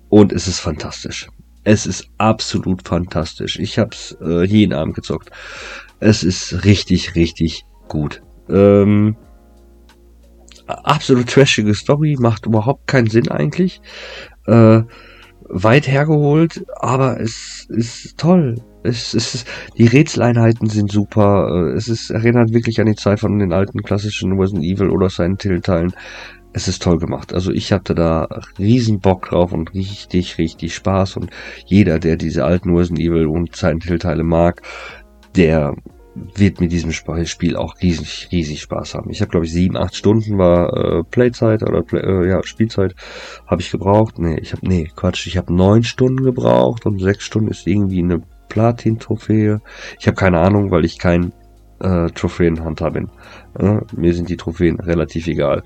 Und 0.07 0.31
es 0.31 0.47
ist 0.47 0.59
fantastisch. 0.59 1.27
Es 1.63 1.85
ist 1.85 2.07
absolut 2.17 2.87
fantastisch. 2.87 3.59
Ich 3.59 3.77
hab's 3.77 4.15
äh, 4.21 4.45
jeden 4.45 4.73
Abend 4.73 4.95
gezockt. 4.95 5.31
Es 5.99 6.23
ist 6.23 6.63
richtig, 6.63 7.15
richtig 7.15 7.65
gut. 7.89 8.21
Ähm, 8.49 9.17
absolut 10.67 11.29
trashige 11.29 11.73
Story, 11.73 12.17
macht 12.19 12.45
überhaupt 12.45 12.87
keinen 12.87 13.07
Sinn 13.07 13.29
eigentlich. 13.29 13.81
Äh, 14.45 14.81
weit 15.49 15.87
hergeholt, 15.87 16.65
aber 16.75 17.19
es 17.19 17.65
ist 17.69 18.17
toll. 18.17 18.55
Es 18.83 19.13
ist, 19.13 19.45
die 19.77 19.87
Rätseleinheiten 19.87 20.69
sind 20.69 20.91
super. 20.91 21.49
Äh, 21.49 21.77
es 21.77 21.87
ist, 21.87 22.09
erinnert 22.09 22.53
wirklich 22.53 22.79
an 22.79 22.87
die 22.87 22.95
Zeit 22.95 23.19
von 23.19 23.39
den 23.39 23.53
alten 23.53 23.81
klassischen 23.81 24.39
Resident 24.39 24.65
Evil 24.65 24.89
oder 24.89 25.09
seinen 25.09 25.37
Tellteilen. 25.37 25.93
Es 26.53 26.67
ist 26.67 26.81
toll 26.81 26.97
gemacht. 26.97 27.33
Also 27.33 27.51
ich 27.51 27.71
hatte 27.71 27.93
da 27.93 28.27
riesen 28.57 28.99
Bock 28.99 29.29
drauf 29.29 29.51
und 29.51 29.73
richtig, 29.73 30.37
richtig 30.37 30.73
Spaß. 30.75 31.17
Und 31.17 31.29
jeder, 31.65 31.99
der 31.99 32.15
diese 32.15 32.45
alten 32.45 32.75
Resident 32.75 32.99
Evil 32.99 33.27
und 33.27 33.55
Silent 33.55 33.83
Hill 33.83 33.99
Teile 33.99 34.23
mag, 34.23 34.61
der 35.35 35.75
wird 36.35 36.59
mit 36.59 36.71
diesem 36.71 36.91
Spiel 36.91 37.55
auch 37.55 37.75
riesig, 37.81 38.29
riesig 38.31 38.61
Spaß 38.61 38.95
haben. 38.95 39.09
Ich 39.09 39.21
habe, 39.21 39.31
glaube 39.31 39.45
ich, 39.45 39.53
sieben, 39.53 39.77
acht 39.77 39.95
Stunden 39.95 40.37
war 40.37 40.73
äh, 40.75 41.03
Playzeit 41.03 41.63
oder 41.63 41.81
Play, 41.81 41.99
äh, 41.99 42.29
ja, 42.29 42.43
Spielzeit 42.43 42.95
habe 43.45 43.61
ich 43.61 43.71
gebraucht. 43.71 44.19
Nee, 44.19 44.37
ich 44.41 44.53
habe, 44.53 44.67
nee, 44.67 44.89
Quatsch, 44.95 45.27
ich 45.27 45.37
habe 45.37 45.53
neun 45.53 45.83
Stunden 45.83 46.23
gebraucht 46.23 46.85
und 46.85 46.99
sechs 46.99 47.23
Stunden 47.23 47.49
ist 47.49 47.67
irgendwie 47.67 47.99
eine 47.99 48.21
Platin-Trophäe. 48.49 49.61
Ich 49.99 50.07
habe 50.07 50.15
keine 50.15 50.39
Ahnung, 50.39 50.71
weil 50.71 50.85
ich 50.85 50.97
kein 50.97 51.33
äh, 51.79 52.09
Trophäenhunter 52.09 52.91
bin. 52.91 53.09
Äh, 53.59 53.79
mir 53.95 54.13
sind 54.13 54.29
die 54.29 54.37
Trophäen 54.37 54.79
relativ 54.79 55.27
egal. 55.27 55.63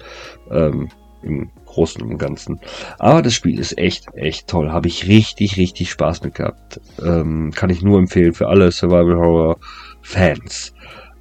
Ähm, 0.50 0.90
Im 1.24 1.52
Großen 1.66 2.02
und 2.02 2.18
Ganzen. 2.18 2.60
Aber 3.00 3.22
das 3.22 3.34
Spiel 3.34 3.60
ist 3.60 3.78
echt, 3.78 4.08
echt 4.16 4.48
toll. 4.48 4.72
Habe 4.72 4.88
ich 4.88 5.08
richtig, 5.08 5.58
richtig 5.58 5.92
Spaß 5.92 6.24
mit 6.24 6.36
gehabt. 6.36 6.82
Ähm, 7.02 7.52
kann 7.56 7.70
ich 7.70 7.82
nur 7.82 8.00
empfehlen 8.00 8.34
für 8.34 8.48
alle 8.48 8.72
Survival 8.72 9.16
Horror 9.16 9.58
Fans. 10.02 10.74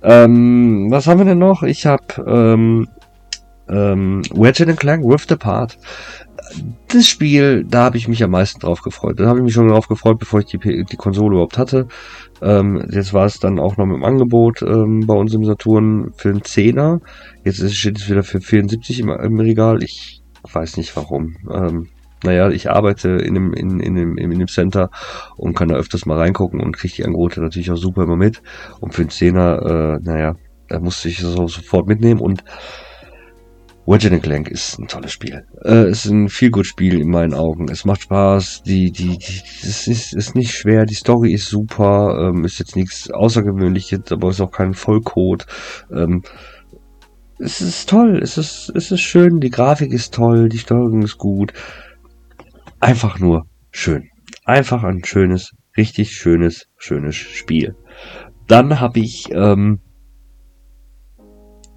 Ähm, 0.02 0.86
was 0.90 1.06
haben 1.06 1.18
wir 1.18 1.26
denn 1.26 1.38
noch? 1.38 1.62
Ich 1.62 1.86
habe 1.86 2.04
ähm, 2.26 2.88
ähm, 3.68 4.22
Ratchet 4.34 4.76
Clank 4.78 5.04
Rift 5.04 5.30
Apart. 5.32 5.78
Das 6.88 7.06
Spiel, 7.06 7.64
da 7.64 7.84
habe 7.84 7.96
ich 7.96 8.08
mich 8.08 8.24
am 8.24 8.32
meisten 8.32 8.60
drauf 8.60 8.82
gefreut. 8.82 9.20
Da 9.20 9.26
habe 9.26 9.38
ich 9.38 9.44
mich 9.44 9.54
schon 9.54 9.68
drauf 9.68 9.86
gefreut, 9.86 10.18
bevor 10.18 10.40
ich 10.40 10.46
die, 10.46 10.58
die 10.58 10.96
Konsole 10.96 11.34
überhaupt 11.34 11.58
hatte. 11.58 11.86
Ähm, 12.42 12.84
jetzt 12.90 13.12
war 13.14 13.26
es 13.26 13.38
dann 13.38 13.60
auch 13.60 13.76
noch 13.76 13.86
mit 13.86 13.96
dem 13.96 14.04
Angebot 14.04 14.62
ähm, 14.62 15.06
bei 15.06 15.14
uns 15.14 15.32
im 15.32 15.44
Saturn 15.44 16.12
für 16.16 16.30
einen 16.30 16.42
Zehner. 16.42 17.00
Jetzt 17.44 17.58
steht 17.74 17.98
es 17.98 18.10
wieder 18.10 18.24
für 18.24 18.40
74 18.40 19.00
im, 19.00 19.10
im 19.10 19.38
Regal. 19.38 19.82
Ich 19.82 20.22
weiß 20.52 20.76
nicht 20.76 20.96
warum. 20.96 21.36
Ähm, 21.52 21.88
naja, 22.24 22.50
ich 22.50 22.70
arbeite 22.70 23.10
in 23.10 23.34
dem, 23.34 23.52
in, 23.54 23.80
in, 23.80 23.94
dem, 23.94 24.16
in 24.18 24.38
dem 24.38 24.48
Center 24.48 24.90
und 25.36 25.56
kann 25.56 25.68
da 25.68 25.76
öfters 25.76 26.06
mal 26.06 26.18
reingucken 26.18 26.60
und 26.60 26.76
kriege 26.76 26.94
die 26.94 27.04
Angebote 27.04 27.40
natürlich 27.40 27.70
auch 27.70 27.76
super 27.76 28.02
immer 28.02 28.16
mit. 28.16 28.42
Und 28.80 28.94
für 28.94 29.02
den 29.02 29.10
Zehner, 29.10 29.98
äh, 30.02 30.04
naja, 30.04 30.34
da 30.68 30.78
musste 30.78 31.08
ich 31.08 31.20
das 31.20 31.36
auch 31.36 31.48
sofort 31.48 31.86
mitnehmen 31.88 32.20
und 32.20 32.44
Ratchet 33.86 34.22
Clank 34.22 34.48
ist 34.48 34.78
ein 34.78 34.86
tolles 34.86 35.12
Spiel. 35.12 35.44
Äh, 35.64 35.86
es 35.86 36.04
ist 36.04 36.12
ein 36.12 36.28
viel 36.28 36.50
gut 36.50 36.66
Spiel 36.66 37.00
in 37.00 37.10
meinen 37.10 37.34
Augen. 37.34 37.68
Es 37.70 37.84
macht 37.84 38.02
Spaß. 38.02 38.62
Die, 38.62 38.92
die, 38.92 39.18
die, 39.18 39.42
es 39.62 39.88
ist, 39.88 40.12
ist 40.12 40.36
nicht 40.36 40.52
schwer. 40.52 40.84
Die 40.84 40.94
Story 40.94 41.32
ist 41.32 41.48
super. 41.48 42.28
Ähm, 42.28 42.44
ist 42.44 42.60
jetzt 42.60 42.76
nichts 42.76 43.10
Außergewöhnliches, 43.10 44.12
aber 44.12 44.30
ist 44.30 44.40
auch 44.40 44.52
kein 44.52 44.74
Vollcode. 44.74 45.46
Ähm, 45.92 46.22
es 47.40 47.60
ist 47.60 47.88
toll. 47.88 48.20
Es 48.22 48.38
ist, 48.38 48.70
es 48.76 48.92
ist 48.92 49.00
schön. 49.00 49.40
Die 49.40 49.50
Grafik 49.50 49.92
ist 49.92 50.14
toll. 50.14 50.48
Die 50.48 50.58
Steuerung 50.58 51.02
ist 51.02 51.18
gut 51.18 51.52
einfach 52.80 53.18
nur 53.18 53.46
schön. 53.70 54.08
Einfach 54.44 54.82
ein 54.82 55.04
schönes, 55.04 55.52
richtig 55.76 56.12
schönes, 56.12 56.66
schönes 56.76 57.16
Spiel. 57.16 57.76
Dann 58.48 58.80
habe 58.80 59.00
ich 59.00 59.30
ähm, 59.30 59.80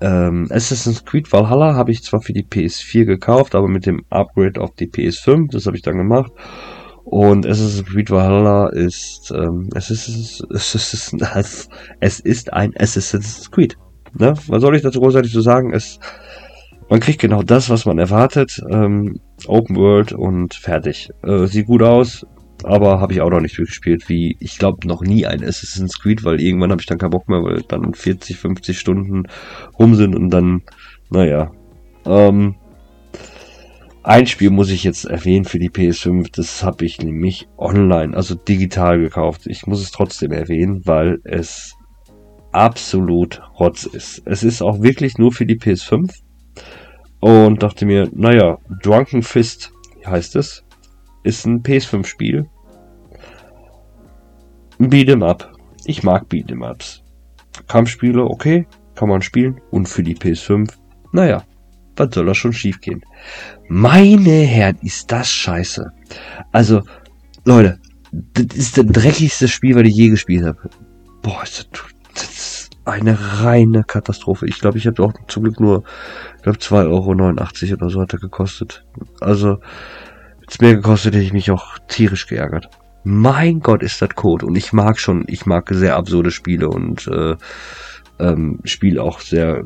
ähm, 0.02 0.48
Assassin's 0.50 1.06
Creed 1.06 1.32
Valhalla 1.32 1.76
habe 1.76 1.92
ich 1.92 2.04
zwar 2.04 2.22
für 2.22 2.34
die 2.34 2.44
PS4 2.44 3.06
gekauft, 3.06 3.56
aber 3.56 3.68
mit 3.68 3.86
dem 3.86 4.04
Upgrade 4.10 4.60
auf 4.60 4.72
die 4.76 4.88
PS5, 4.88 5.52
das 5.52 5.66
habe 5.66 5.78
ich 5.78 5.84
dann 5.84 5.98
gemacht. 5.98 6.32
Und 7.06 7.46
Assassin's 7.46 7.86
Creed 7.86 8.10
Valhalla 8.10 8.70
ist, 8.70 9.32
ähm, 9.36 9.70
es 9.76 9.92
ist, 9.92 10.08
es 10.08 10.76
ist, 10.76 11.16
es 12.00 12.20
ist 12.20 12.54
ein 12.54 12.74
Assassin's 12.78 13.52
Creed. 13.52 13.78
Ne? 14.18 14.34
Was 14.48 14.62
soll 14.62 14.76
ich 14.76 14.82
dazu 14.82 15.00
großartig 15.00 15.32
zu 15.32 15.42
sagen? 15.42 15.74
Es 15.74 16.00
man 16.90 17.00
kriegt 17.00 17.20
genau 17.20 17.44
das, 17.44 17.70
was 17.70 17.86
man 17.86 17.98
erwartet. 17.98 18.62
Ähm, 18.70 19.20
Open 19.48 19.76
World 19.76 20.14
und 20.14 20.54
fertig. 20.54 21.10
Äh, 21.24 21.46
sieht 21.48 21.68
gut 21.68 21.82
aus, 21.82 22.26
aber 22.64 23.00
habe 23.00 23.14
ich 23.14 23.22
auch 23.22 23.30
noch 23.30 23.42
nicht 23.42 23.58
durchgespielt, 23.58 24.10
wie 24.10 24.38
ich 24.40 24.58
glaube 24.58 24.88
noch 24.88 25.02
nie 25.02 25.26
ein 25.26 25.44
Assassin's 25.44 26.00
Creed, 26.00 26.24
weil 26.24 26.42
irgendwann 26.42 26.72
habe 26.72 26.82
ich 26.82 26.88
dann 26.88 26.98
keinen 26.98 27.12
Bock 27.12 27.28
mehr, 27.28 27.44
weil 27.44 27.62
dann 27.68 27.94
40, 27.94 28.38
50 28.38 28.80
Stunden 28.80 29.24
rum 29.78 29.96
sind 29.96 30.16
und 30.16 30.30
dann, 30.30 30.64
naja. 31.10 31.52
Ähm, 32.06 32.56
ein 34.04 34.28
Spiel 34.28 34.50
muss 34.50 34.70
ich 34.70 34.84
jetzt 34.84 35.06
erwähnen 35.06 35.46
für 35.46 35.60
die 35.60 35.70
PS5, 35.70 36.28
das 36.36 36.62
habe 36.62 36.84
ich 36.84 37.02
nämlich 37.02 37.48
online, 37.58 38.16
also 38.16 38.36
digital 38.36 39.00
gekauft. 39.00 39.44
Ich 39.46 39.66
muss 39.66 39.82
es 39.82 39.92
trotzdem 39.92 40.34
erwähnen, 40.34 40.82
weil 40.84 41.20
es 41.24 41.74
absolut 42.52 43.42
Rotz 43.60 43.86
ist. 43.86 44.22
Es 44.26 44.44
ist 44.44 44.62
auch 44.62 44.82
wirklich 44.82 45.18
nur 45.18 45.32
für 45.32 45.46
die 45.46 45.58
PS5 45.58 46.23
und 47.24 47.64
dachte 47.64 47.86
mir, 47.86 48.10
naja, 48.14 48.58
Drunken 48.82 49.24
Fist 49.24 49.72
heißt 50.06 50.36
es. 50.36 50.66
Ist 51.24 51.46
ein 51.46 51.64
PS5-Spiel. 51.64 52.50
Ein 54.78 54.90
Beat'em 54.90 55.26
Up. 55.26 55.50
Ich 55.86 56.04
mag 56.04 56.26
Beat'em 56.30 56.70
Ups. 56.70 57.02
Kampfspiele, 57.70 58.26
okay, 58.26 58.68
kann 58.96 59.08
man 59.08 59.22
spielen. 59.22 59.62
Und 59.72 59.88
für 59.88 60.04
die 60.04 60.18
PS5, 60.18 60.74
naja, 61.14 61.46
was 61.96 62.14
soll 62.14 62.26
da 62.26 62.36
schon 62.36 62.52
schiefgehen? 62.52 63.06
Meine 63.70 64.42
Herren, 64.42 64.80
ist 64.82 65.10
das 65.10 65.30
scheiße. 65.30 65.90
Also, 66.52 66.82
Leute, 67.46 67.80
das 68.12 68.58
ist 68.58 68.78
das 68.78 68.86
dreckigste 68.86 69.48
Spiel, 69.48 69.76
was 69.76 69.84
ich 69.84 69.96
je 69.96 70.10
gespielt 70.10 70.44
habe. 70.44 70.70
Boah, 71.22 71.44
ist 71.44 71.70
das, 71.72 71.93
eine 72.86 73.18
reine 73.42 73.84
Katastrophe. 73.84 74.48
Ich 74.48 74.60
glaube, 74.60 74.78
ich 74.78 74.88
habe 74.88 75.04
auch 75.04 75.14
zum 75.28 75.44
Glück 75.44 75.60
nur 75.60 75.84
ich 76.38 76.44
glaube 76.44 76.58
2,89 76.58 76.92
Euro 76.92 77.74
oder 77.76 77.90
so 77.90 78.02
hat 78.02 78.14
er 78.14 78.20
gekostet. 78.20 78.86
Also, 79.22 79.60
es 80.48 80.60
mehr 80.60 80.76
gekostet, 80.76 81.14
hätte 81.14 81.24
ich 81.24 81.34
mich 81.34 81.52
auch 81.52 81.78
tierisch 81.88 82.28
geärgert. 82.28 82.70
Mein 83.04 83.60
Gott, 83.60 83.84
ist 83.84 84.02
das 84.02 84.10
Code. 84.10 84.46
Und 84.46 84.56
ich 84.56 84.74
mag 84.74 85.00
schon, 85.00 85.24
ich 85.28 85.46
mag 85.46 85.70
sehr 85.72 85.96
absurde 85.96 86.32
Spiele 86.32 86.70
und 86.70 87.08
äh, 87.08 87.36
ähm, 88.20 88.60
spiele 88.64 89.02
auch 89.02 89.20
sehr 89.20 89.64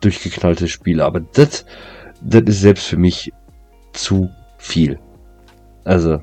durchgeknallte 0.00 0.68
Spiele. 0.68 1.04
Aber 1.04 1.20
das, 1.20 1.64
das 2.20 2.42
ist 2.42 2.60
selbst 2.60 2.86
für 2.86 2.96
mich 2.96 3.32
zu 3.92 4.30
viel. 4.58 4.98
Also, 5.84 6.20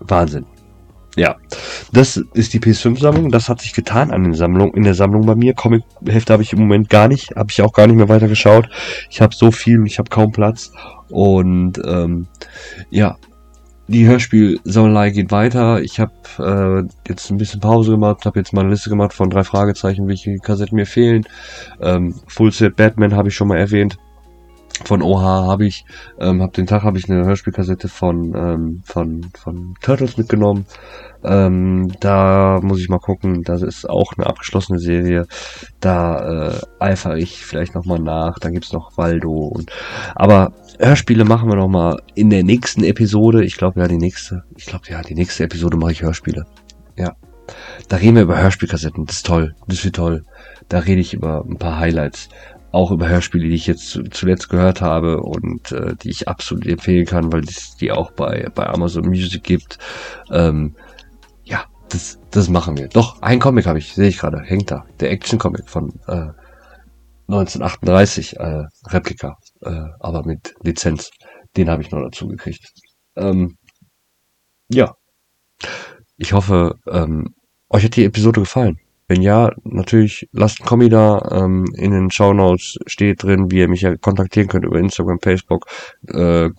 Wahnsinn. 0.00 0.46
Ja, 1.16 1.36
das 1.92 2.16
ist 2.16 2.54
die 2.54 2.60
PS5-Sammlung. 2.60 3.30
Das 3.30 3.48
hat 3.48 3.60
sich 3.60 3.72
getan 3.72 4.10
an 4.10 4.24
den 4.24 4.34
Sammlung, 4.34 4.74
in 4.74 4.82
der 4.82 4.94
Sammlung 4.94 5.26
bei 5.26 5.36
mir. 5.36 5.54
Comic-Hefte 5.54 6.32
habe 6.32 6.42
ich 6.42 6.52
im 6.52 6.58
Moment 6.60 6.90
gar 6.90 7.06
nicht, 7.08 7.36
habe 7.36 7.50
ich 7.50 7.62
auch 7.62 7.72
gar 7.72 7.86
nicht 7.86 7.96
mehr 7.96 8.08
weiter 8.08 8.28
geschaut. 8.28 8.68
Ich 9.10 9.20
habe 9.20 9.34
so 9.34 9.50
viel, 9.52 9.84
ich 9.86 9.98
habe 9.98 10.10
kaum 10.10 10.32
Platz. 10.32 10.72
Und 11.10 11.80
ähm, 11.86 12.26
ja, 12.90 13.16
die 13.86 14.06
Hörspielsammelei 14.06 15.10
geht 15.10 15.30
weiter. 15.30 15.82
Ich 15.82 16.00
habe 16.00 16.12
äh, 16.38 17.08
jetzt 17.08 17.30
ein 17.30 17.36
bisschen 17.36 17.60
Pause 17.60 17.92
gemacht, 17.92 18.24
habe 18.24 18.40
jetzt 18.40 18.52
mal 18.52 18.62
eine 18.62 18.70
Liste 18.70 18.90
gemacht 18.90 19.12
von 19.12 19.30
drei 19.30 19.44
Fragezeichen, 19.44 20.08
welche 20.08 20.38
Kassetten 20.38 20.76
mir 20.76 20.86
fehlen. 20.86 21.24
Ähm, 21.80 22.14
Full 22.26 22.50
Set 22.50 22.76
Batman 22.76 23.14
habe 23.14 23.28
ich 23.28 23.34
schon 23.34 23.48
mal 23.48 23.58
erwähnt. 23.58 23.98
Von 24.82 25.02
OH 25.02 25.22
habe 25.22 25.66
ich, 25.66 25.84
ähm, 26.18 26.42
hab 26.42 26.52
den 26.52 26.66
Tag 26.66 26.82
habe 26.82 26.98
ich 26.98 27.08
eine 27.08 27.24
Hörspielkassette 27.24 27.88
von 27.88 28.34
ähm, 28.34 28.82
von 28.84 29.30
von 29.34 29.74
Turtles 29.80 30.16
mitgenommen. 30.16 30.66
Ähm, 31.22 31.90
da 32.00 32.60
muss 32.60 32.80
ich 32.80 32.88
mal 32.88 32.98
gucken. 32.98 33.42
Das 33.44 33.62
ist 33.62 33.88
auch 33.88 34.12
eine 34.16 34.26
abgeschlossene 34.26 34.78
Serie. 34.78 35.26
Da 35.80 36.48
äh, 36.48 36.60
eifere 36.80 37.18
ich 37.18 37.46
vielleicht 37.46 37.74
noch 37.74 37.84
mal 37.84 37.98
nach. 37.98 38.38
Da 38.38 38.50
gibt's 38.50 38.72
noch 38.72 38.98
Waldo 38.98 39.32
und 39.32 39.70
aber 40.14 40.52
Hörspiele 40.78 41.24
machen 41.24 41.48
wir 41.48 41.56
noch 41.56 41.68
mal 41.68 42.00
in 42.14 42.28
der 42.30 42.42
nächsten 42.42 42.82
Episode. 42.84 43.44
Ich 43.44 43.56
glaube 43.56 43.80
ja 43.80 43.88
die 43.88 43.96
nächste. 43.96 44.42
Ich 44.56 44.66
glaube 44.66 44.86
ja 44.88 45.00
die 45.02 45.14
nächste 45.14 45.44
Episode 45.44 45.76
mache 45.76 45.92
ich 45.92 46.02
Hörspiele. 46.02 46.46
Ja, 46.96 47.14
da 47.88 47.96
reden 47.96 48.16
wir 48.16 48.22
über 48.22 48.42
Hörspielkassetten. 48.42 49.06
Das 49.06 49.16
ist 49.16 49.26
toll. 49.26 49.54
Das 49.68 49.84
wird 49.84 49.96
toll. 49.96 50.24
Da 50.68 50.80
rede 50.80 51.00
ich 51.00 51.14
über 51.14 51.44
ein 51.44 51.58
paar 51.58 51.78
Highlights 51.78 52.28
auch 52.74 52.90
über 52.90 53.08
Hörspiele, 53.08 53.48
die 53.48 53.54
ich 53.54 53.66
jetzt 53.66 53.98
zuletzt 54.10 54.48
gehört 54.48 54.80
habe 54.80 55.20
und 55.20 55.70
äh, 55.70 55.94
die 55.94 56.10
ich 56.10 56.26
absolut 56.26 56.66
empfehlen 56.66 57.06
kann, 57.06 57.32
weil 57.32 57.44
es 57.44 57.76
die 57.76 57.92
auch 57.92 58.10
bei, 58.10 58.48
bei 58.54 58.66
Amazon 58.66 59.06
Music 59.06 59.44
gibt. 59.44 59.78
Ähm, 60.30 60.74
ja, 61.44 61.64
das, 61.88 62.18
das 62.32 62.48
machen 62.48 62.76
wir. 62.76 62.88
Doch, 62.88 63.22
ein 63.22 63.38
Comic 63.38 63.66
habe 63.66 63.78
ich, 63.78 63.94
sehe 63.94 64.08
ich 64.08 64.18
gerade, 64.18 64.42
hängt 64.42 64.72
da. 64.72 64.84
Der 64.98 65.12
Action-Comic 65.12 65.70
von 65.70 65.90
äh, 66.08 66.32
1938, 67.28 68.36
äh, 68.38 68.64
Replika, 68.88 69.36
äh, 69.62 69.84
aber 70.00 70.24
mit 70.24 70.54
Lizenz. 70.62 71.10
Den 71.56 71.70
habe 71.70 71.82
ich 71.82 71.92
noch 71.92 72.02
dazu 72.02 72.26
gekriegt. 72.26 72.72
Ähm, 73.14 73.56
ja. 74.68 74.94
Ich 76.16 76.32
hoffe, 76.32 76.74
ähm, 76.90 77.34
euch 77.70 77.84
hat 77.84 77.94
die 77.94 78.04
Episode 78.04 78.40
gefallen. 78.40 78.78
Wenn 79.14 79.22
ja, 79.22 79.52
natürlich 79.62 80.28
lasst 80.32 80.60
ein 80.60 80.66
Kommi 80.66 80.88
da. 80.88 81.20
Ähm, 81.30 81.66
in 81.76 81.92
den 81.92 82.10
Show 82.10 82.32
Notes 82.32 82.78
steht 82.86 83.22
drin, 83.22 83.48
wie 83.48 83.60
ihr 83.60 83.68
mich 83.68 83.82
ja 83.82 83.96
kontaktieren 83.96 84.48
könnt 84.48 84.64
über 84.64 84.80
Instagram, 84.80 85.20
Facebook. 85.20 85.66
Äh, 86.08 86.50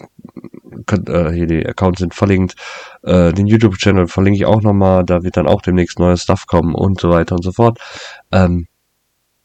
könnt, 0.85 1.09
äh, 1.09 1.33
hier 1.33 1.47
die 1.47 1.65
Accounts 1.65 1.99
sind 1.99 2.13
verlinkt. 2.13 2.55
Äh, 3.03 3.33
den 3.33 3.45
YouTube-Channel 3.45 4.07
verlinke 4.07 4.37
ich 4.37 4.45
auch 4.45 4.61
nochmal. 4.61 5.03
Da 5.03 5.23
wird 5.23 5.35
dann 5.35 5.47
auch 5.47 5.61
demnächst 5.61 5.99
neues 5.99 6.21
Stuff 6.21 6.47
kommen 6.47 6.73
und 6.75 7.01
so 7.01 7.09
weiter 7.09 7.35
und 7.35 7.43
so 7.43 7.51
fort. 7.51 7.77
Ähm, 8.31 8.67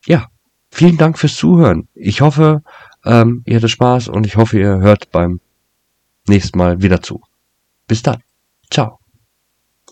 ja, 0.07 0.29
vielen 0.71 0.97
Dank 0.97 1.19
fürs 1.19 1.35
Zuhören. 1.35 1.89
Ich 1.95 2.21
hoffe, 2.21 2.63
ähm, 3.05 3.43
ihr 3.45 3.57
hattet 3.57 3.71
Spaß 3.71 4.07
und 4.07 4.25
ich 4.25 4.37
hoffe, 4.37 4.57
ihr 4.57 4.79
hört 4.79 5.11
beim 5.11 5.41
nächsten 6.29 6.57
Mal 6.59 6.81
wieder 6.81 7.03
zu. 7.03 7.23
Bis 7.89 8.05
dann. 8.05 8.23
Ciao. 8.71 9.00